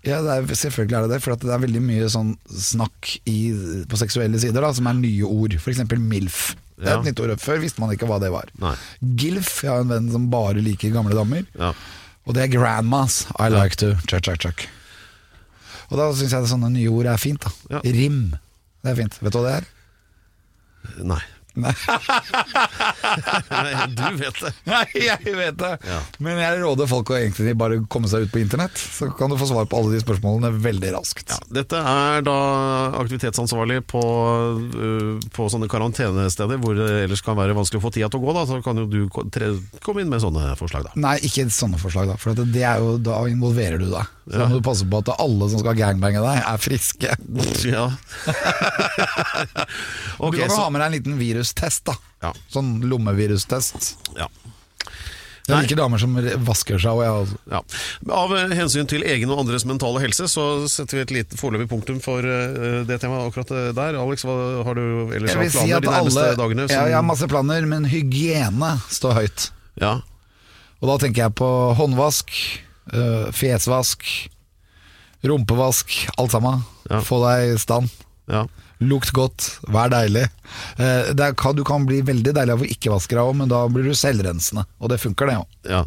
Ja, 0.07 0.23
det 0.25 0.33
er, 0.33 0.47
selvfølgelig 0.57 0.97
er 0.97 1.03
det 1.05 1.11
det, 1.13 1.23
for 1.23 1.35
at 1.35 1.43
det 1.45 1.53
er 1.53 1.61
veldig 1.61 1.81
mye 1.85 2.07
sånn 2.09 2.31
snakk 2.49 3.11
i, 3.29 3.39
på 3.91 3.99
seksuelle 4.01 4.39
sider 4.41 4.65
da, 4.65 4.71
som 4.73 4.87
er 4.89 4.95
nye 4.97 5.27
ord. 5.29 5.53
Eksempel 5.61 6.01
MILF. 6.01 6.55
Det 6.81 6.89
er 6.89 6.95
Ja. 6.95 7.01
et 7.03 7.11
nytt 7.11 7.21
ord. 7.21 7.35
Før 7.43 7.59
visste 7.61 7.81
man 7.83 7.91
ikke 7.93 8.09
hva 8.09 8.17
det 8.23 8.31
var. 8.33 8.49
Nei. 8.63 8.73
GILF, 9.21 9.63
jeg 9.67 9.71
har 9.71 9.81
en 9.85 9.89
venn 9.93 10.11
som 10.11 10.31
bare 10.33 10.55
liker 10.65 10.91
gamle 10.95 11.13
damer. 11.19 11.45
Ja. 11.59 11.75
Og 12.27 12.33
det 12.35 12.47
er 12.47 12.55
grandmas. 12.59 13.27
I 13.39 13.51
like 13.53 13.77
to 13.77 13.93
chuck, 14.09 14.23
chuck, 14.25 14.39
chuck. 14.41 14.65
Og 15.91 15.99
da 15.99 16.09
syns 16.17 16.33
jeg 16.33 16.49
sånne 16.49 16.71
nye 16.73 16.89
ord 16.89 17.07
er 17.11 17.19
fint. 17.21 17.41
da 17.45 17.51
Ja. 17.77 17.81
Rim. 17.85 18.31
Det 18.83 18.93
er 18.93 18.97
fint. 19.03 19.19
Vet 19.21 19.33
du 19.33 19.39
hva 19.39 19.45
det 19.51 19.55
er? 19.61 21.05
Nei. 21.05 21.21
Nei. 21.59 21.73
Nei, 23.51 23.87
du 23.99 24.05
vet 24.21 24.39
det. 24.39 24.53
Nei, 24.69 24.85
jeg 25.03 25.35
vet 25.35 25.57
det. 25.59 25.73
Ja. 25.89 25.99
Men 26.23 26.39
jeg 26.41 26.61
råder 26.63 26.91
folk 26.91 27.11
å 27.11 27.17
egentlig 27.19 27.55
bare 27.59 27.81
komme 27.91 28.11
seg 28.11 28.27
ut 28.27 28.33
på 28.35 28.43
internett. 28.43 28.79
Så 28.79 29.11
kan 29.19 29.33
du 29.33 29.39
få 29.41 29.49
svar 29.51 29.67
på 29.71 29.81
alle 29.81 29.97
de 29.97 30.03
spørsmålene 30.03 30.53
veldig 30.63 30.93
raskt. 30.95 31.33
Ja, 31.33 31.41
dette 31.61 31.81
er 31.81 32.25
da 32.27 32.37
aktivitetsansvarlig 33.01 33.81
på, 33.91 34.03
øh, 34.71 35.19
på 35.35 35.49
sånne 35.53 35.71
karantenesteder 35.71 36.61
hvor 36.63 36.79
det 36.79 36.89
ellers 37.07 37.25
kan 37.27 37.39
være 37.39 37.57
vanskelig 37.59 37.83
å 37.83 37.87
få 37.89 37.95
tida 37.97 38.11
til 38.13 38.23
å 38.23 38.25
gå. 38.29 38.37
Da, 38.39 38.47
så 38.49 38.61
kan 38.65 38.79
jo 38.81 38.87
du 38.91 39.01
komme 39.11 40.05
inn 40.05 40.13
med 40.13 40.23
sånne 40.23 40.55
forslag. 40.61 40.87
Da. 40.91 40.97
Nei, 41.01 41.17
ikke 41.27 41.49
sånne 41.55 41.81
forslag, 41.83 42.13
da. 42.13 42.19
For 42.21 42.39
det 42.39 42.65
er 42.65 42.83
jo, 42.83 42.97
da 43.03 43.23
involverer 43.31 43.83
du 43.83 43.91
deg. 43.91 44.17
Så 44.31 44.39
ja. 44.39 44.47
må 44.47 44.61
du 44.61 44.63
passe 44.63 44.87
på 44.87 45.01
at 45.03 45.11
alle 45.19 45.49
som 45.51 45.59
skal 45.63 45.75
gangbange 45.75 46.23
deg, 46.23 46.43
er 46.47 46.61
friske. 46.63 47.17
Ja. 47.67 47.89
okay, 50.19 50.39
du 50.39 50.43
kan 50.45 50.53
så, 50.53 50.61
ha 50.63 50.71
med 50.71 50.83
deg 50.83 50.87
en 50.87 50.97
liten 50.99 51.19
virustest, 51.41 51.85
da. 51.89 51.97
Ja. 52.29 52.35
Sånn 52.53 52.79
lommevirustest. 52.91 53.97
ja. 54.21 54.29
Jeg 55.49 55.57
Nei. 55.57 55.63
liker 55.65 55.79
damer 55.81 55.99
som 55.99 56.13
vasker 56.47 56.79
seg. 56.79 56.99
Jeg, 57.03 57.11
også. 57.25 57.39
Ja. 57.51 57.61
Av 58.15 58.33
eh, 58.39 58.53
hensyn 58.55 58.87
til 58.87 59.03
egen 59.03 59.33
og 59.35 59.41
andres 59.43 59.65
mentale 59.67 59.99
helse, 60.05 60.29
så 60.31 60.45
setter 60.71 61.01
vi 61.01 61.03
et 61.03 61.15
lite 61.17 61.39
foreløpig 61.41 61.67
punktum 61.73 61.97
for 62.05 62.23
eh, 62.23 62.85
det 62.87 63.01
temaet 63.03 63.33
akkurat 63.33 63.51
eh, 63.57 63.71
der. 63.75 63.99
Alex, 63.99 64.23
hva 64.29 64.37
har 64.69 64.79
du 64.79 65.11
ellers 65.17 65.33
av 65.35 65.41
planer 65.41 65.51
si 65.57 65.65
de 65.73 65.91
nærmeste 65.91 66.23
alle 66.23 66.39
dagene? 66.39 66.69
ja, 66.71 66.85
Jeg 66.93 66.95
har 67.01 67.03
masse 67.09 67.27
planer, 67.33 67.67
men 67.67 67.89
hygiene 67.91 68.77
står 68.93 69.17
høyt. 69.23 69.49
ja. 69.81 69.97
Og 70.81 70.89
da 70.89 70.95
tenker 71.03 71.27
jeg 71.27 71.35
på 71.37 71.49
håndvask, 71.77 72.31
fjesvask, 73.37 74.07
rumpevask, 75.29 75.97
alt 76.17 76.33
sammen. 76.33 76.63
Ja. 76.89 77.03
Få 77.05 77.19
deg 77.27 77.57
i 77.57 77.59
stand. 77.61 77.91
ja. 78.31 78.47
Lukt 78.81 79.11
godt, 79.13 79.59
vær 79.69 79.91
deilig. 79.93 80.23
Eh, 80.81 81.11
det 81.13 81.21
er, 81.21 81.35
kan- 81.37 81.55
du 81.57 81.63
kan 81.69 81.85
bli 81.87 82.01
veldig 82.03 82.33
deilig 82.35 82.53
av 82.55 82.63
å 82.65 82.69
ikke 82.71 82.91
vaske 82.95 83.13
deg 83.17 83.21
òg, 83.25 83.37
men 83.37 83.49
da 83.53 83.67
blir 83.69 83.85
du 83.85 83.93
selvrensende. 83.95 84.65
Og 84.81 84.89
det 84.89 85.01
funker, 85.03 85.27
det 85.29 85.37
òg. 85.43 85.47
ja. 85.69 85.85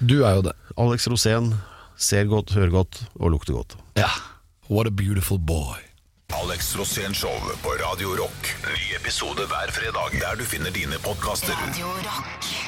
Du 0.00 0.24
er 0.26 0.34
jo 0.34 0.42
det. 0.42 0.52
Alex 0.76 1.06
Rosén 1.06 1.52
ser 1.96 2.24
godt, 2.26 2.50
hører 2.56 2.70
godt 2.72 3.02
og 3.20 3.30
lukter 3.30 3.52
godt. 3.54 3.76
Ja. 3.96 4.08
What 4.68 4.86
a 4.88 4.90
beautiful 4.90 5.38
boy. 5.38 5.76
Alex 6.34 6.74
Rosén 6.74 7.14
Show 7.14 7.30
på 7.62 7.76
Radio 7.78 8.16
Rock. 8.18 8.48
Ny 8.66 8.96
episode 8.96 9.46
hver 9.46 9.70
fredag 9.70 10.18
der 10.18 10.34
du 10.40 10.44
finner 10.44 10.70
dine 10.74 10.98
podkaster. 11.04 11.54
Radio 11.54 11.86
Rock. 11.86 12.63